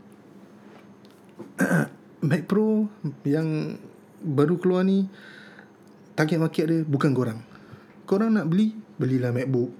Mac 2.28 2.46
Pro 2.46 2.86
yang 3.26 3.80
baru 4.22 4.60
keluar 4.60 4.86
ni 4.86 5.10
target 6.14 6.38
market 6.38 6.64
dia 6.68 6.78
bukan 6.86 7.10
korang. 7.16 7.40
Korang 8.06 8.36
nak 8.36 8.46
beli, 8.46 8.76
belilah 9.00 9.32
MacBook. 9.32 9.72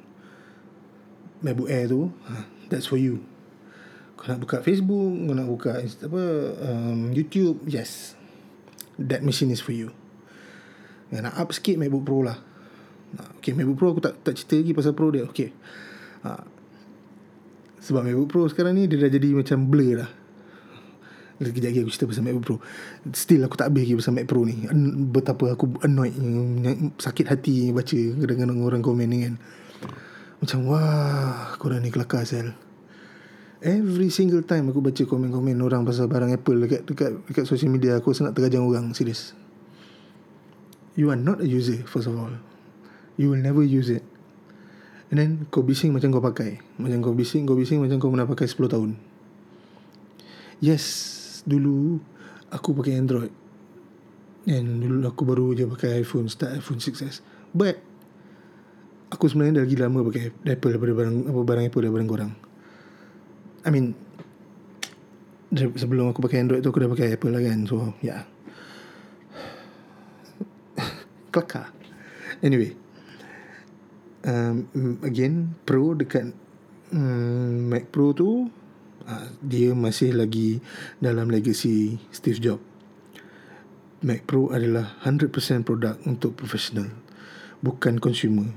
MacBook 1.43 1.69
Air 1.69 1.91
tu, 1.91 2.11
ha, 2.31 2.47
that's 2.71 2.87
for 2.87 2.99
you. 2.99 3.23
Kau 4.15 4.31
nak 4.31 4.39
buka 4.39 4.63
Facebook, 4.63 5.11
kau 5.27 5.35
nak 5.35 5.51
buka 5.51 5.83
apa 5.83 6.25
um, 6.63 7.11
YouTube, 7.11 7.67
yes. 7.67 8.15
That 8.95 9.27
machine 9.27 9.51
is 9.51 9.59
for 9.59 9.75
you. 9.75 9.91
Ya, 11.11 11.27
nak 11.27 11.35
up 11.35 11.51
sikit 11.51 11.77
MacBook 11.77 12.07
Pro 12.07 12.23
lah. 12.23 12.39
Okay, 13.12 13.53
MacBook 13.53 13.77
Pro 13.77 13.88
aku 13.92 14.01
tak 14.01 14.20
tak 14.25 14.35
cerita 14.38 14.57
lagi 14.57 14.72
pasal 14.72 14.92
Pro 14.96 15.12
dia. 15.12 15.29
Okay. 15.29 15.53
Ha, 16.22 16.38
sebab 17.83 18.07
MacBook 18.07 18.29
Pro 18.31 18.42
sekarang 18.46 18.79
ni 18.79 18.87
Dia 18.87 19.03
dah 19.03 19.11
jadi 19.11 19.29
macam 19.35 19.66
blur 19.66 19.98
lah 19.98 20.11
Sekejap 21.42 21.75
lagi 21.75 21.81
aku 21.83 21.90
cerita 21.90 22.07
pasal 22.07 22.22
MacBook 22.22 22.44
Pro 22.46 22.57
Still 23.11 23.42
aku 23.42 23.59
tak 23.59 23.75
habis 23.75 23.83
lagi 23.90 23.94
pasal 23.98 24.12
Mac 24.14 24.27
Pro 24.31 24.46
ni 24.46 24.55
Betapa 25.11 25.59
aku 25.59 25.83
annoyed 25.83 26.14
Sakit 27.03 27.27
hati 27.27 27.75
baca 27.75 27.98
Dengan 28.22 28.55
orang 28.62 28.87
komen 28.87 29.07
ni 29.11 29.18
kan 29.27 29.35
Macam 30.38 30.59
wah 30.70 31.59
Korang 31.59 31.83
ni 31.83 31.90
kelakar 31.90 32.22
sel 32.22 32.55
Every 33.62 34.11
single 34.11 34.42
time 34.42 34.75
aku 34.75 34.83
baca 34.83 35.07
komen-komen 35.07 35.55
orang 35.62 35.87
pasal 35.87 36.11
barang 36.11 36.35
Apple 36.35 36.66
dekat 36.66 36.83
dekat 36.83 37.14
dekat 37.31 37.44
social 37.46 37.70
media 37.70 37.94
aku 37.94 38.11
sangat 38.11 38.35
terkajang 38.35 38.66
orang 38.66 38.90
serius. 38.90 39.38
You 40.98 41.14
are 41.14 41.22
not 41.22 41.38
a 41.38 41.46
user 41.46 41.79
first 41.87 42.11
of 42.11 42.18
all. 42.18 42.35
You 43.20 43.33
will 43.33 43.42
never 43.44 43.61
use 43.61 43.92
it. 43.92 44.05
And 45.12 45.20
then 45.20 45.31
kau 45.53 45.61
bising 45.61 45.92
macam 45.92 46.09
kau 46.09 46.25
pakai. 46.25 46.57
Macam 46.81 47.05
kau 47.05 47.12
bising 47.12 47.44
Kau 47.44 47.53
bising 47.53 47.85
macam 47.85 48.01
kau 48.01 48.09
pernah 48.09 48.25
pakai 48.25 48.48
10 48.48 48.72
tahun. 48.72 48.90
Yes 50.64 50.85
Dulu 51.44 52.01
Aku 52.48 52.72
pakai 52.72 52.96
Android. 52.96 53.29
And 54.48 54.81
dulu 54.81 55.05
aku 55.05 55.22
baru 55.29 55.53
je 55.53 55.68
pakai 55.68 56.01
iPhone 56.01 56.33
Start 56.33 56.57
iPhone 56.57 56.81
6s 56.81 57.20
But 57.53 57.77
Aku 59.12 59.29
sebenarnya 59.29 59.61
dah 59.61 59.64
lagi 59.68 59.77
lama 59.77 60.01
pakai 60.09 60.33
Apple 60.48 60.72
daripada 60.72 60.92
barang 60.96 61.16
apa 61.29 61.40
barang 61.44 61.64
Apple 61.68 61.85
daripada 61.85 62.05
korang. 62.09 62.33
I 63.61 63.68
mean 63.68 63.92
Sebelum 65.53 66.09
aku 66.16 66.25
pakai 66.25 66.40
Android 66.40 66.64
tu 66.64 66.72
Aku 66.72 66.81
dah 66.81 66.88
pakai 66.88 67.20
Apple 67.20 67.37
lah 67.37 67.44
kan 67.44 67.68
So 67.68 67.92
yeah 68.01 68.25
Kelakar. 71.37 71.68
Anyway 72.40 72.82
um, 74.27 74.99
again 75.03 75.55
Pro 75.67 75.95
dekat 75.95 76.31
um, 76.95 77.71
Mac 77.71 77.91
Pro 77.91 78.15
tu 78.15 78.49
uh, 79.07 79.27
dia 79.43 79.75
masih 79.75 80.15
lagi 80.15 80.63
dalam 81.03 81.31
legacy 81.31 81.99
Steve 82.15 82.39
Jobs. 82.39 82.65
Mac 84.03 84.27
Pro 84.27 84.51
adalah 84.51 84.99
100% 85.07 85.31
produk 85.63 85.95
untuk 86.11 86.35
professional 86.35 86.91
bukan 87.63 88.03
consumer. 88.03 88.51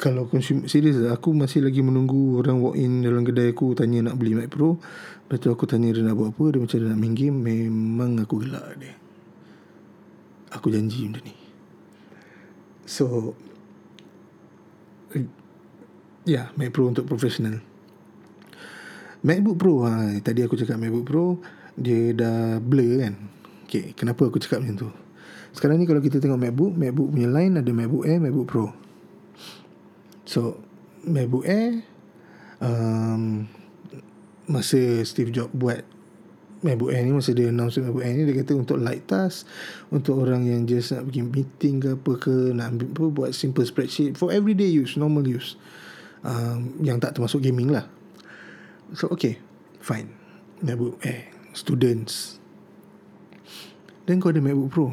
Kalau 0.00 0.26
consumer 0.26 0.66
serius 0.66 0.98
aku 1.06 1.30
masih 1.30 1.62
lagi 1.62 1.84
menunggu 1.84 2.40
orang 2.40 2.58
walk 2.58 2.74
in 2.74 3.04
dalam 3.04 3.22
kedai 3.22 3.54
aku 3.54 3.76
tanya 3.76 4.10
nak 4.10 4.18
beli 4.18 4.34
Mac 4.34 4.50
Pro. 4.50 4.80
Lepas 5.28 5.38
tu 5.38 5.48
aku 5.52 5.68
tanya 5.68 5.92
dia 5.92 6.02
nak 6.02 6.18
buat 6.18 6.34
apa 6.34 6.44
dia 6.50 6.58
macam 6.58 6.76
dia 6.80 6.88
nak 6.88 6.98
main 6.98 7.14
game 7.14 7.38
memang 7.38 8.18
aku 8.18 8.42
gelak 8.42 8.66
dia. 8.80 8.96
Aku 10.56 10.72
janji 10.72 11.06
benda 11.06 11.20
ni. 11.22 11.36
So 12.88 13.36
Ya, 15.12 15.26
yeah, 16.24 16.46
Mac 16.54 16.70
Pro 16.70 16.88
untuk 16.88 17.04
profesional. 17.08 17.60
MacBook 19.22 19.56
Pro 19.56 19.86
ha, 19.86 20.18
Tadi 20.18 20.42
aku 20.42 20.58
cakap 20.58 20.82
MacBook 20.82 21.06
Pro 21.06 21.38
Dia 21.78 22.10
dah 22.10 22.58
blur 22.58 23.06
kan? 23.06 23.14
Okay 23.66 23.94
Kenapa 23.94 24.26
aku 24.26 24.42
cakap 24.42 24.66
macam 24.66 24.86
tu? 24.86 24.90
Sekarang 25.54 25.78
ni 25.78 25.86
kalau 25.86 26.02
kita 26.02 26.18
tengok 26.18 26.42
MacBook 26.42 26.74
MacBook 26.74 27.08
punya 27.14 27.30
line 27.30 27.54
Ada 27.62 27.70
MacBook 27.70 28.02
Air 28.02 28.18
MacBook 28.18 28.48
Pro. 28.50 28.66
So 30.26 30.58
MacBook 31.06 31.46
Air 31.46 31.86
um, 32.58 33.46
Masa 34.50 35.06
Steve 35.06 35.30
Jobs 35.30 35.54
buat 35.54 35.86
MacBook 36.62 36.94
Air 36.94 37.02
ni 37.04 37.12
Masa 37.14 37.34
dia 37.34 37.50
announce 37.50 37.82
MacBook 37.82 38.06
Air 38.06 38.14
ni 38.16 38.22
Dia 38.30 38.38
kata 38.42 38.54
untuk 38.54 38.78
light 38.78 39.04
task 39.04 39.44
Untuk 39.90 40.22
orang 40.22 40.46
yang 40.46 40.62
just 40.64 40.94
nak 40.94 41.10
pergi 41.10 41.22
meeting 41.26 41.74
ke 41.82 41.88
apa 41.98 42.12
ke 42.16 42.34
Nak 42.54 42.68
apa, 42.78 43.04
buat 43.10 43.30
simple 43.34 43.66
spreadsheet 43.66 44.14
For 44.14 44.30
everyday 44.30 44.70
use 44.70 44.94
Normal 44.94 45.26
use 45.26 45.58
um, 46.26 46.78
yang 46.80 46.98
tak 47.02 47.18
termasuk 47.18 47.42
gaming 47.42 47.70
lah. 47.70 47.86
So 48.94 49.10
okay, 49.12 49.38
fine. 49.82 50.10
MacBook 50.62 50.98
Air, 51.02 51.30
students. 51.54 52.38
Dan 54.06 54.22
kau 54.22 54.30
ada 54.30 54.42
MacBook 54.42 54.70
Pro. 54.70 54.86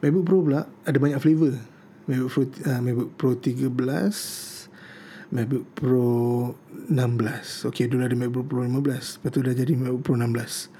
MacBook 0.00 0.24
Pro 0.24 0.38
pula 0.44 0.68
ada 0.84 0.96
banyak 0.96 1.20
flavor. 1.20 1.52
MacBook 2.08 2.30
Pro, 2.32 2.42
uh, 2.44 2.80
MacBook 2.80 3.10
Pro 3.16 3.30
13, 3.36 3.68
MacBook 5.34 5.66
Pro 5.74 6.08
16. 6.90 7.66
Okay, 7.70 7.90
dulu 7.90 8.06
ada 8.06 8.14
MacBook 8.14 8.46
Pro 8.46 8.62
15. 8.62 9.22
Lepas 9.22 9.30
tu 9.34 9.40
dah 9.42 9.54
jadi 9.54 9.72
MacBook 9.74 10.02
Pro 10.06 10.14
16. 10.14 10.70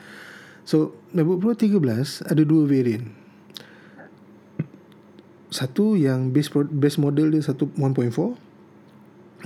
So, 0.66 0.94
MacBook 1.14 1.38
Pro 1.42 1.52
13 1.54 2.26
ada 2.26 2.42
dua 2.46 2.62
variant. 2.66 3.06
Satu 5.50 5.94
yang 5.96 6.34
base 6.34 6.50
base 6.52 6.98
model 6.98 7.32
dia 7.32 7.40
satu 7.40 7.70
1.4 7.78 8.12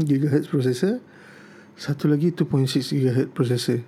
GHz 0.00 0.48
processor 0.48 0.98
Satu 1.76 2.08
lagi 2.08 2.32
2.6 2.32 2.96
GHz 2.96 3.28
processor 3.30 3.84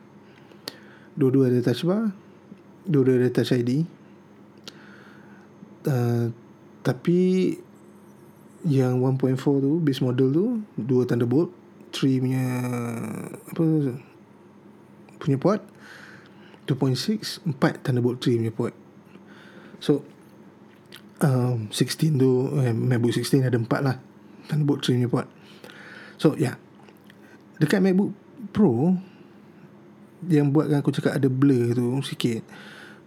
Dua-dua 1.16 1.48
ada 1.48 1.58
touch 1.64 1.82
bar 1.88 2.12
Dua-dua 2.84 3.16
ada 3.16 3.28
Touch 3.32 3.50
ID 3.56 3.88
uh, 5.88 6.30
Tapi 6.84 7.18
Yang 8.62 8.94
1.4 9.18 9.64
tu 9.64 9.72
Base 9.82 10.00
model 10.02 10.28
tu 10.30 10.44
Dua 10.78 11.02
Thunderbolt 11.02 11.50
3 11.90 12.22
punya 12.22 12.46
Apa 13.50 13.62
Punya 15.18 15.38
port 15.38 15.62
2.6 16.70 17.42
4 17.58 17.82
Thunderbolt 17.82 18.22
3 18.22 18.38
punya 18.38 18.54
port 18.54 18.74
So 19.82 20.06
um, 21.26 21.66
16 21.74 22.22
tu 22.22 22.54
eh, 22.62 22.70
MacBook 22.70 23.10
16 23.10 23.42
ada 23.42 23.58
4 23.58 23.66
lah 23.82 23.96
Thunderbolt 24.46 24.86
3 24.86 24.94
punya 24.94 25.10
port 25.10 25.26
So 26.22 26.38
yeah 26.38 26.54
Dekat 27.58 27.82
MacBook 27.82 28.14
Pro 28.54 28.94
Yang 30.30 30.46
buatkan 30.54 30.78
aku 30.86 30.94
cakap 30.94 31.18
ada 31.18 31.26
blur 31.26 31.74
tu 31.74 31.98
sikit. 32.06 32.46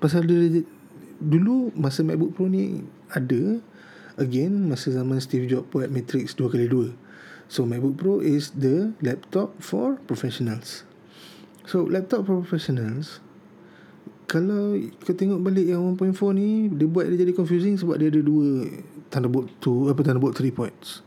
Pasal 0.03 0.27
dia 0.27 0.67
Dulu 1.15 1.71
masa 1.79 2.03
MacBook 2.03 2.35
Pro 2.35 2.51
ni 2.51 2.83
Ada 3.07 3.63
Again 4.15 4.71
Masa 4.71 4.95
zaman 4.95 5.19
Steve 5.19 5.47
Jobs 5.47 5.67
buat 5.71 5.91
Matrix 5.91 6.35
2x2 6.35 6.95
So 7.51 7.67
MacBook 7.67 7.95
Pro 7.99 8.13
is 8.23 8.55
the 8.57 8.97
laptop 9.05 9.53
for 9.61 10.01
professionals. 10.09 10.81
So 11.69 11.85
laptop 11.85 12.25
for 12.25 12.41
professionals 12.41 13.19
Kalau 14.25 14.73
kau 15.05 15.13
tengok 15.13 15.43
balik 15.43 15.69
yang 15.69 15.83
1.4 15.93 16.15
ni 16.33 16.71
Dia 16.73 16.87
buat 16.89 17.05
dia 17.11 17.21
jadi 17.21 17.33
confusing 17.35 17.77
Sebab 17.77 17.99
dia 18.01 18.09
ada 18.09 18.21
dua 18.23 18.65
Thunderbolt 19.13 19.51
2 19.61 19.93
Apa 19.93 20.01
Thunderbolt 20.01 20.33
3 20.39 20.49
ports. 20.55 21.05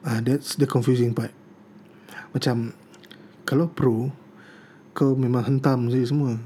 Ah, 0.00 0.18
uh, 0.18 0.20
That's 0.24 0.56
the 0.56 0.64
confusing 0.64 1.12
part. 1.12 1.36
Macam 2.32 2.72
kalau 3.44 3.66
pro 3.66 4.14
kau 4.94 5.18
memang 5.18 5.42
hentam 5.42 5.90
saja 5.90 6.06
semua. 6.08 6.38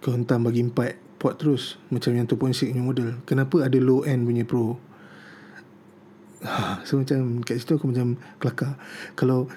Kau 0.00 0.16
hentam 0.16 0.42
bagi 0.42 0.64
empat 0.64 1.05
port 1.16 1.40
terus 1.40 1.80
macam 1.88 2.12
yang 2.12 2.28
2.6 2.28 2.72
punya 2.72 2.84
model. 2.84 3.08
Kenapa 3.24 3.64
ada 3.64 3.78
low 3.80 4.04
end 4.04 4.28
punya 4.28 4.44
pro? 4.44 4.76
So 6.86 7.00
macam 7.00 7.42
kat 7.42 7.60
situ 7.60 7.80
aku 7.80 7.90
macam 7.90 8.20
kelakar. 8.38 8.76
Kalau 9.16 9.48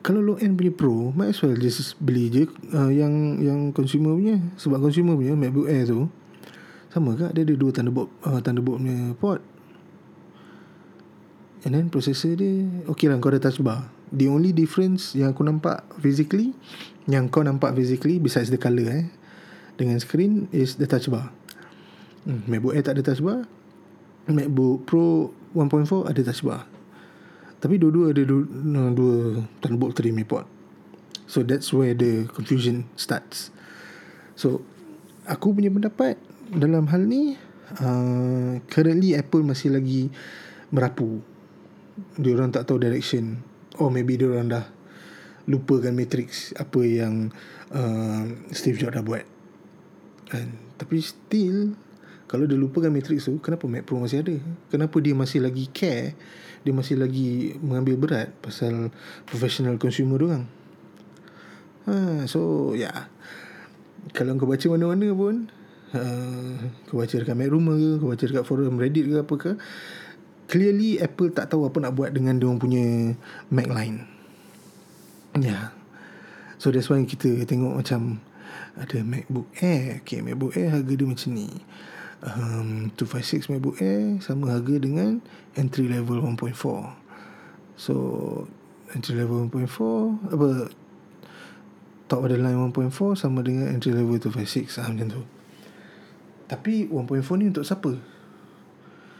kalau 0.00 0.24
low 0.24 0.36
end 0.40 0.56
punya 0.56 0.72
pro, 0.72 1.12
might 1.12 1.36
as 1.36 1.40
well 1.44 1.54
just 1.54 1.98
beli 2.00 2.32
je 2.32 2.48
uh, 2.72 2.88
yang 2.88 3.38
yang 3.44 3.70
consumer 3.76 4.16
punya. 4.16 4.40
Sebab 4.56 4.80
consumer 4.80 5.14
punya 5.14 5.36
MacBook 5.36 5.68
Air 5.68 5.84
tu 5.86 6.08
sama 6.88 7.12
ke 7.12 7.28
dia 7.36 7.44
ada 7.44 7.52
dua 7.52 7.70
Thunderbolt 7.70 8.08
uh, 8.24 8.40
Thunderbolt 8.40 8.80
punya 8.80 9.12
port. 9.20 9.40
And 11.66 11.74
then 11.74 11.90
processor 11.90 12.38
dia 12.38 12.70
Okay 12.86 13.10
lah 13.10 13.18
kau 13.18 13.34
ada 13.34 13.42
touch 13.42 13.58
bar 13.58 13.90
The 14.14 14.30
only 14.30 14.54
difference 14.54 15.18
Yang 15.18 15.34
aku 15.34 15.42
nampak 15.42 15.82
Physically 15.98 16.54
Yang 17.10 17.34
kau 17.34 17.42
nampak 17.42 17.74
physically 17.74 18.22
Besides 18.22 18.54
the 18.54 18.62
colour 18.62 18.86
eh 18.86 19.10
Dengan 19.78 19.96
screen 20.02 20.50
Is 20.50 20.76
the 20.76 20.90
touch 20.90 21.06
bar 21.06 21.30
hmm, 22.26 22.50
MacBook 22.50 22.74
Air 22.74 22.82
tak 22.82 22.98
ada 22.98 23.02
touch 23.06 23.22
bar 23.22 23.46
MacBook 24.28 24.84
Pro 24.84 25.30
1.4 25.54 26.10
ada 26.10 26.20
touch 26.26 26.42
bar 26.42 26.66
Tapi 27.62 27.78
dua-dua 27.78 28.10
ada 28.10 28.22
dua, 28.26 28.42
dua 28.92 29.14
Thunderbolt 29.62 29.94
3 29.94 30.12
port 30.26 30.46
So 31.28 31.44
that's 31.44 31.68
where 31.76 31.92
the 31.92 32.24
confusion 32.32 32.88
starts. 32.98 33.54
So 34.34 34.66
Aku 35.30 35.54
punya 35.54 35.70
pendapat 35.70 36.18
Dalam 36.50 36.90
hal 36.90 37.06
ni 37.06 37.38
uh, 37.78 38.58
Currently 38.66 39.14
Apple 39.14 39.46
masih 39.46 39.72
lagi 39.72 40.10
Merapu. 40.68 41.24
Dia 42.20 42.36
orang 42.36 42.52
tak 42.52 42.68
tahu 42.68 42.76
direction. 42.76 43.40
Or 43.80 43.88
maybe 43.88 44.20
dia 44.20 44.28
orang 44.28 44.52
dah 44.52 44.64
lupakan 45.48 45.96
matrix 45.96 46.52
apa 46.60 46.84
yang 46.84 47.32
uh, 47.72 48.28
Steve 48.52 48.76
Jobs 48.76 48.92
dah 48.92 49.00
buat 49.00 49.24
kan 50.28 50.48
tapi 50.76 51.00
still 51.00 51.74
kalau 52.28 52.44
dia 52.44 52.60
lupakan 52.60 52.92
matrix 52.92 53.26
tu 53.26 53.40
kenapa 53.40 53.64
Mac 53.64 53.88
Pro 53.88 53.98
masih 53.98 54.20
ada 54.20 54.36
kenapa 54.68 54.96
dia 55.00 55.16
masih 55.16 55.40
lagi 55.40 55.64
care 55.72 56.12
dia 56.62 56.72
masih 56.76 57.00
lagi 57.00 57.56
mengambil 57.64 57.96
berat 57.96 58.28
pasal 58.44 58.92
professional 59.24 59.80
consumer 59.80 60.20
dia 60.20 60.26
orang 60.28 60.44
ha, 61.88 61.94
so 62.28 62.72
yeah. 62.76 63.08
kalau 64.12 64.36
kau 64.36 64.44
baca 64.44 64.66
mana-mana 64.68 65.08
pun 65.16 65.48
uh, 65.96 66.56
kau 66.86 67.00
baca 67.00 67.14
dekat 67.16 67.36
Mac 67.36 67.48
Rumor 67.48 67.76
ke 67.80 67.90
kau 67.96 68.08
baca 68.12 68.24
dekat 68.28 68.44
forum 68.44 68.76
Reddit 68.76 69.08
ke 69.08 69.16
apa 69.16 69.34
ke 69.40 69.50
clearly 70.48 70.96
Apple 70.98 71.30
tak 71.30 71.52
tahu 71.52 71.68
apa 71.68 71.76
nak 71.78 71.92
buat 71.94 72.10
dengan 72.10 72.40
dia 72.40 72.48
punya 72.56 73.12
Mac 73.52 73.68
line. 73.68 74.08
Ya. 75.38 75.44
Yeah. 75.44 75.64
So 76.58 76.74
that's 76.74 76.90
why 76.90 76.98
kita 77.04 77.46
tengok 77.46 77.78
macam 77.78 78.18
ada 78.78 78.98
MacBook 79.02 79.50
Air. 79.58 80.02
Okay, 80.02 80.22
MacBook 80.22 80.54
Air 80.54 80.70
harga 80.70 80.92
dia 80.94 81.06
macam 81.06 81.30
ni. 81.34 81.48
Um, 82.18 82.90
256 82.98 83.50
MacBook 83.50 83.76
Air 83.78 84.18
sama 84.18 84.50
harga 84.50 84.74
dengan 84.78 85.22
entry 85.54 85.86
level 85.86 86.22
1.4. 86.22 86.54
So 87.78 87.94
entry 88.94 89.14
level 89.14 89.46
1.4 89.46 90.34
apa 90.34 90.72
top 92.08 92.24
of 92.24 92.28
the 92.32 92.38
line 92.40 92.58
1.4 92.72 92.90
sama 93.14 93.44
dengan 93.44 93.70
entry 93.70 93.92
level 93.94 94.18
256 94.18 94.82
ah, 94.82 94.88
macam 94.90 95.08
tu. 95.12 95.22
Tapi 96.48 96.88
1.4 96.90 97.38
ni 97.38 97.44
untuk 97.52 97.62
siapa? 97.62 97.92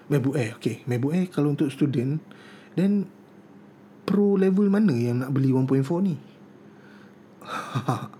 MacBook 0.08 0.40
Air 0.40 0.56
Okay 0.56 0.82
MacBook 0.88 1.12
Air 1.12 1.28
kalau 1.28 1.52
untuk 1.52 1.68
student 1.68 2.18
Then 2.74 3.04
Pro 4.08 4.40
level 4.40 4.72
mana 4.72 4.96
yang 4.96 5.20
nak 5.20 5.36
beli 5.36 5.52
1.4 5.52 5.84
ni 6.00 6.16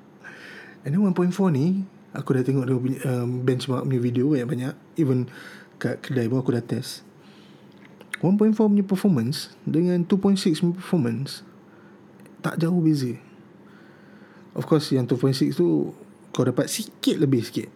And 0.89 0.97
then 0.97 1.05
1.4 1.05 1.53
ni 1.53 1.85
Aku 2.17 2.33
dah 2.33 2.41
tengok 2.41 2.65
dia 2.65 2.81
punya 2.81 2.99
um, 3.13 3.45
benchmark 3.45 3.85
punya 3.85 4.01
video 4.01 4.33
banyak-banyak 4.33 4.73
Even 4.97 5.29
kat 5.77 6.01
kedai 6.01 6.25
pun 6.25 6.41
aku 6.41 6.57
dah 6.57 6.65
test. 6.65 7.05
1.4 8.25 8.57
punya 8.57 8.81
performance 8.81 9.53
Dengan 9.69 10.01
2.6 10.09 10.65
punya 10.65 10.73
performance 10.81 11.45
Tak 12.41 12.57
jauh 12.57 12.81
beza. 12.81 13.13
Of 14.57 14.65
course 14.65 14.89
yang 14.97 15.05
2.6 15.05 15.61
tu 15.61 15.93
Kau 16.33 16.45
dapat 16.49 16.73
sikit 16.73 17.21
lebih 17.21 17.45
sikit. 17.45 17.69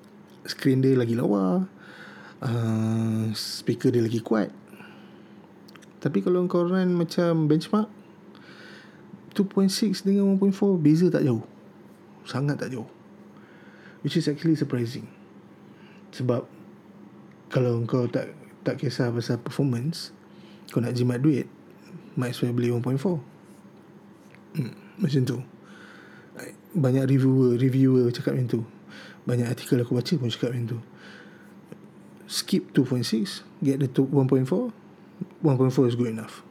Screen 0.49 0.81
dia 0.81 0.97
lagi 0.97 1.13
lawa 1.13 1.69
uh, 2.41 3.25
speaker 3.37 3.93
dia 3.93 4.03
lagi 4.03 4.25
kuat. 4.25 4.51
Tapi 6.03 6.19
kalau 6.25 6.49
kau 6.51 6.67
run 6.67 6.97
macam 6.97 7.47
benchmark 7.47 7.93
2.6 9.37 10.01
dengan 10.01 10.35
1.4 10.41 10.81
beza 10.81 11.07
tak 11.13 11.29
jauh. 11.29 11.45
Sangat 12.25 12.57
tak 12.57 12.73
jauh 12.73 13.01
which 14.03 14.18
is 14.18 14.26
actually 14.28 14.59
surprising. 14.59 15.07
Sebab 16.12 16.44
kalau 17.48 17.82
kau 17.88 18.07
tak 18.11 18.34
tak 18.62 18.78
kisah 18.78 19.11
pasal 19.11 19.42
performance 19.42 20.14
kau 20.70 20.78
nak 20.78 20.94
jimat 20.94 21.18
duit 21.18 21.50
might 22.14 22.32
as 22.32 22.38
well 22.38 22.55
beli 22.55 22.70
1.4 22.70 22.98
hmm, 24.59 24.72
macam 25.03 25.22
tu. 25.26 25.38
Banyak 26.72 27.05
reviewer 27.09 27.59
reviewer 27.59 28.09
cakap 28.14 28.36
macam 28.36 28.48
tu. 28.48 28.61
Banyak 29.28 29.46
artikel 29.48 29.80
aku 29.80 29.96
baca 29.96 30.12
pun 30.16 30.28
cakap 30.30 30.55
macam 30.55 30.78
tu. 30.78 30.80
Skip 32.30 32.72
2.6 32.72 33.44
get 33.61 33.76
the 33.82 33.88
1.4 33.88 34.48
1.4 34.48 35.88
is 35.88 35.94
good 35.94 36.11
enough. 36.11 36.42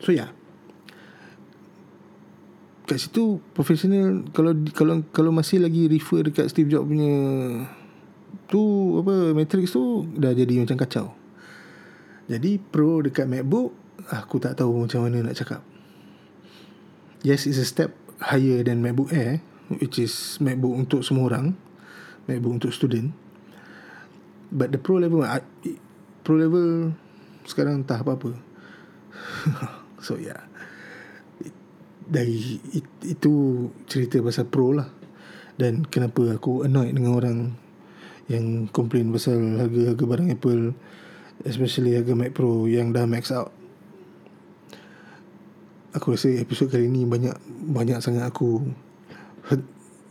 So 0.00 0.12
yeah 0.12 0.30
kat 2.86 3.02
situ 3.02 3.42
professional 3.50 4.22
kalau 4.30 4.54
kalau 4.70 5.02
kalau 5.10 5.30
masih 5.34 5.58
lagi 5.58 5.90
refer 5.90 6.22
dekat 6.22 6.46
Steve 6.54 6.70
Jobs 6.70 6.86
punya 6.86 7.14
tu 8.46 8.62
apa 9.02 9.34
matrix 9.34 9.74
tu 9.74 10.06
dah 10.14 10.30
jadi 10.30 10.62
macam 10.62 10.78
kacau. 10.78 11.06
Jadi 12.30 12.62
pro 12.62 13.02
dekat 13.02 13.26
MacBook 13.26 13.74
aku 14.06 14.38
tak 14.38 14.62
tahu 14.62 14.86
macam 14.86 15.02
mana 15.02 15.26
nak 15.26 15.34
cakap. 15.34 15.66
Yes 17.26 17.50
it's 17.50 17.58
a 17.58 17.66
step 17.66 17.90
higher 18.22 18.62
than 18.62 18.86
MacBook 18.86 19.10
Air 19.10 19.42
which 19.82 19.98
is 19.98 20.38
MacBook 20.38 20.78
untuk 20.78 21.02
semua 21.02 21.26
orang 21.26 21.58
MacBook 22.30 22.62
untuk 22.62 22.70
student. 22.70 23.10
But 24.54 24.70
the 24.70 24.78
pro 24.78 25.02
level 25.02 25.26
Pro 26.22 26.38
level 26.38 26.94
Sekarang 27.46 27.82
entah 27.82 27.98
apa-apa. 27.98 28.30
So 30.06 30.14
yeah 30.22 30.46
Dari 32.06 32.58
Itu 33.04 33.66
Cerita 33.90 34.22
pasal 34.22 34.46
pro 34.46 34.72
lah 34.72 34.88
Dan 35.58 35.86
kenapa 35.86 36.38
aku 36.38 36.62
annoyed 36.64 36.94
dengan 36.94 37.18
orang 37.18 37.38
Yang 38.30 38.70
complain 38.70 39.10
pasal 39.10 39.58
Harga-harga 39.58 40.04
barang 40.06 40.28
Apple 40.30 40.62
Especially 41.44 41.98
harga 41.98 42.16
Mac 42.16 42.32
Pro 42.32 42.64
Yang 42.70 42.86
dah 42.96 43.04
max 43.04 43.34
out 43.34 43.50
Aku 45.92 46.14
rasa 46.14 46.32
episod 46.32 46.70
kali 46.70 46.88
ni 46.88 47.04
Banyak 47.04 47.36
Banyak 47.70 47.98
sangat 48.00 48.28
aku 48.28 48.62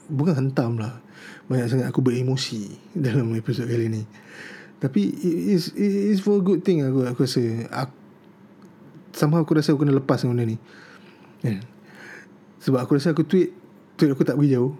Bukan 0.05 0.37
hentam 0.37 0.77
lah 0.77 1.05
banyak 1.45 1.67
sangat 1.69 1.85
aku 1.93 2.01
beremosi 2.01 2.73
dalam 3.05 3.29
episod 3.37 3.69
kali 3.69 3.89
ni. 3.89 4.03
Tapi 4.81 5.01
it 5.07 5.37
is 5.55 5.71
it 5.73 5.93
is 6.13 6.19
for 6.19 6.41
a 6.41 6.43
good 6.43 6.65
thing 6.65 6.83
aku 6.83 7.05
aku 7.07 7.25
rasa. 7.25 7.41
Aku, 7.71 7.95
somehow 9.15 9.41
aku 9.45 9.55
rasa 9.57 9.73
aku 9.73 9.85
kena 9.85 9.95
lepas 9.95 10.25
benda 10.25 10.43
ni. 10.43 10.57
Yeah. 11.45 11.61
Sebab 12.65 12.81
aku 12.81 12.97
rasa 12.97 13.13
aku 13.13 13.29
tweet 13.29 13.53
tweet 13.93 14.09
aku 14.09 14.25
tak 14.25 14.41
pergi 14.41 14.57
jauh. 14.57 14.73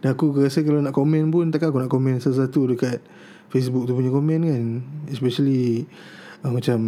Dan 0.00 0.16
aku 0.16 0.32
rasa 0.32 0.64
kalau 0.64 0.80
nak 0.80 0.92
komen 0.92 1.32
pun 1.32 1.48
Takkan 1.48 1.72
aku 1.72 1.80
nak 1.80 1.92
komen 1.92 2.20
sesuatu 2.20 2.68
dekat 2.68 3.00
Facebook 3.48 3.88
tu 3.88 3.96
punya 3.96 4.12
komen 4.12 4.40
kan. 4.44 4.64
Especially 5.08 5.84
uh, 6.44 6.52
Macam 6.52 6.78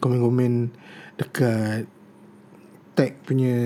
Komen-komen 0.00 0.72
Dekat 1.20 1.84
Tag 2.96 3.12
punya 3.28 3.56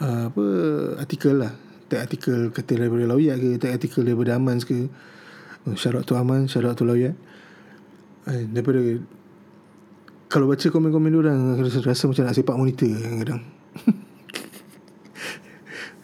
uh, 0.00 0.32
Apa 0.32 0.44
Artikel 1.04 1.40
lah. 1.40 1.52
Tag 1.92 2.08
artikel 2.08 2.48
Kata 2.48 2.72
daripada 2.80 3.04
Lawyat 3.04 3.36
ke 3.36 3.60
Tag 3.60 3.76
artikel 3.76 4.08
daripada 4.08 4.40
Amans 4.40 4.64
ke. 4.64 4.88
Uh, 5.68 5.76
out 5.76 6.04
to 6.08 6.16
Aman 6.16 6.48
Shout 6.48 6.64
out 6.64 6.80
to 6.80 6.88
Lawyat 6.88 7.12
uh, 8.24 8.44
Daripada 8.48 8.80
Kalau 10.32 10.48
baca 10.48 10.64
komen-komen 10.64 11.12
orang 11.12 11.60
rasa, 11.60 11.84
rasa 11.84 12.08
macam 12.08 12.24
nak 12.24 12.36
sepak 12.36 12.56
monitor 12.56 12.88
Kadang-kadang 12.88 13.44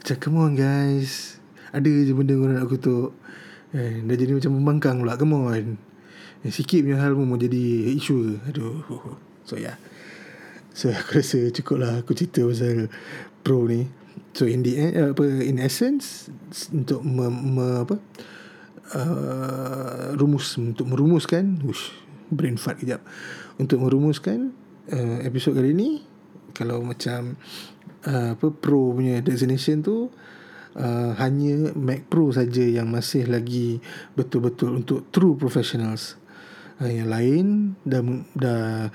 Macam 0.07 0.23
come 0.23 0.39
on 0.39 0.55
guys. 0.55 1.35
Ada 1.75 1.83
je 1.83 2.15
benda 2.15 2.31
korang 2.39 2.55
nak 2.55 2.71
kutuk. 2.71 3.11
Eh, 3.75 3.99
Dah 4.07 4.15
jadi 4.15 4.39
macam 4.39 4.55
membangkang 4.55 5.03
pula. 5.03 5.19
Come 5.19 5.35
on. 5.35 5.75
Eh, 6.47 6.47
Sikit 6.47 6.79
punya 6.79 6.95
hal 7.03 7.11
pun 7.11 7.35
jadi 7.35 7.91
isu 7.91 8.39
Aduh 8.47 8.87
So 9.43 9.59
yeah 9.59 9.75
So 10.71 10.95
aku 10.95 11.19
rasa 11.19 11.51
cukup 11.51 11.83
lah 11.83 11.99
Aku 11.99 12.15
cerita 12.15 12.39
pasal 12.47 12.87
Pro 13.43 13.67
ni. 13.67 13.83
So 14.31 14.47
in 14.47 14.63
the 14.63 14.79
end 14.79 14.95
apa 14.95 15.27
In 15.43 15.59
essence 15.59 16.31
Untuk 16.71 17.03
me, 17.03 17.27
me, 17.27 17.83
apa 17.83 17.99
uh, 18.95 20.15
Rumus 20.15 20.55
Untuk 20.55 20.87
merumuskan 20.87 21.59
Ush, 21.67 21.91
Brain 22.31 22.55
fart 22.55 22.79
kejap. 22.79 23.03
Untuk 23.59 23.83
merumuskan 23.83 24.55
uh, 24.87 25.19
Episod 25.27 25.51
kali 25.51 25.75
ni 25.75 26.07
Kalau 26.55 26.79
macam 26.79 27.35
uh, 28.05 28.37
Apa 28.37 28.53
Pro 28.53 28.93
punya 28.93 29.23
designation 29.25 29.81
tu 29.81 30.13
uh, 30.77 31.11
hanya 31.17 31.73
Mac 31.73 32.05
Pro 32.07 32.29
saja 32.29 32.61
yang 32.61 32.93
masih 32.93 33.25
lagi 33.25 33.81
betul-betul 34.13 34.77
untuk 34.85 35.09
true 35.09 35.33
professionals. 35.35 36.15
Uh, 36.77 36.93
yang 36.93 37.09
lain 37.09 37.45
dah 37.81 38.05
dah 38.37 38.93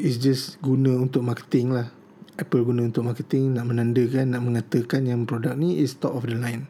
is 0.00 0.16
just 0.16 0.56
guna 0.64 0.96
untuk 0.96 1.20
marketing 1.20 1.76
lah. 1.76 1.92
Apple 2.40 2.64
guna 2.64 2.88
untuk 2.88 3.04
marketing 3.04 3.52
nak 3.52 3.68
menandakan 3.68 4.32
nak 4.32 4.40
mengatakan 4.40 5.04
yang 5.04 5.28
produk 5.28 5.52
ni 5.52 5.76
is 5.76 6.00
top 6.00 6.16
of 6.16 6.24
the 6.24 6.32
line 6.32 6.64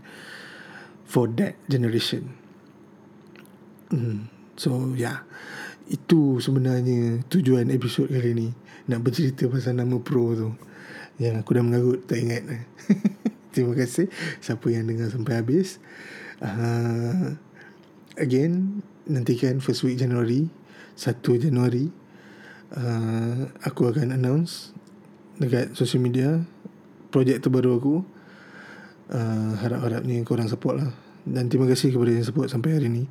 for 1.07 1.31
that 1.39 1.55
generation. 1.71 2.35
Hmm. 3.95 4.27
So 4.59 4.95
yeah. 4.99 5.23
Itu 5.91 6.39
sebenarnya 6.39 7.27
tujuan 7.27 7.67
episod 7.75 8.07
kali 8.07 8.31
ni 8.31 8.49
Nak 8.87 9.03
bercerita 9.03 9.51
pasal 9.51 9.75
nama 9.75 9.99
Pro 9.99 10.39
tu 10.39 10.55
Yang 11.21 11.45
aku 11.45 11.51
dah 11.53 11.65
mengarut 11.65 12.01
tak 12.09 12.17
ingat 12.17 12.49
Terima 13.53 13.77
kasih. 13.77 14.09
Siapa 14.41 14.65
yang 14.73 14.89
dengar 14.89 15.13
sampai 15.13 15.37
habis. 15.37 15.77
Uh, 16.41 17.37
Again 18.17 18.81
Nantikan 19.05 19.61
first 19.61 19.85
week 19.85 20.01
Januari 20.01 20.49
1 20.97 21.21
Januari. 21.21 21.93
Uh, 22.73 23.53
Aku 23.69 23.93
akan 23.93 24.17
announce 24.17 24.73
Dekat 25.37 25.77
social 25.77 26.01
media 26.01 26.41
Projek 27.13 27.45
terbaru 27.45 27.77
aku. 27.77 27.95
Uh, 29.13 29.53
Harap-harapnya 29.61 30.25
korang 30.25 30.49
support 30.49 30.81
lah. 30.81 30.91
Dan 31.29 31.53
terima 31.53 31.69
kasih 31.69 31.93
kepada 31.93 32.17
yang 32.17 32.25
support 32.25 32.49
sampai 32.49 32.81
hari 32.81 32.89
ni. 32.89 33.05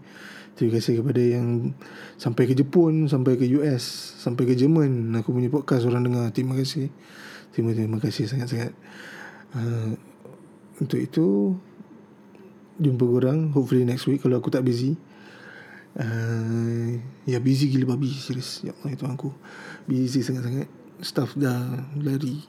Terima 0.58 0.82
kasih 0.82 1.06
kepada 1.06 1.22
yang 1.22 1.78
Sampai 2.18 2.50
ke 2.50 2.58
Jepun 2.58 3.06
Sampai 3.06 3.38
ke 3.38 3.46
US 3.62 4.18
Sampai 4.18 4.50
ke 4.50 4.58
Jerman. 4.58 5.14
Aku 5.22 5.30
punya 5.30 5.54
podcast 5.54 5.86
orang 5.86 6.10
dengar. 6.10 6.34
Terima 6.34 6.58
kasih 6.58 6.90
Terima, 7.60 7.76
terima 7.76 8.00
kasih 8.00 8.24
sangat-sangat. 8.24 8.72
Uh, 9.52 9.92
untuk 10.80 10.96
itu 10.96 11.60
Jumpa 12.80 13.04
korang 13.04 13.52
Hopefully 13.52 13.84
next 13.84 14.08
week 14.08 14.24
Kalau 14.24 14.40
aku 14.40 14.48
tak 14.48 14.64
busy. 14.64 14.96
Uh, 16.00 16.96
Ya 17.28 17.44
busy 17.44 17.68
gila 17.68 18.00
babi 18.00 18.08
Serius. 18.16 18.64
Ya 18.64 18.72
Allah 18.80 18.96
itu 18.96 19.04
aku. 19.04 19.36
Busy 19.92 20.24
sangat-sangat. 20.24 20.72
Staff 21.04 21.36
dah 21.36 21.84
lari. 22.00 22.48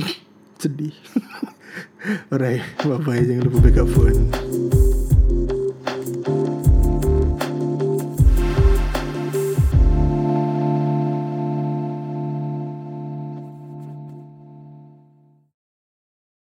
Sedih. 0.64 0.96
Alright 2.32 2.64
Bye 2.80 2.96
bye 3.04 3.20
Jangan 3.20 3.44
lupa 3.44 3.60
backup 3.60 3.92
phone 3.92 4.45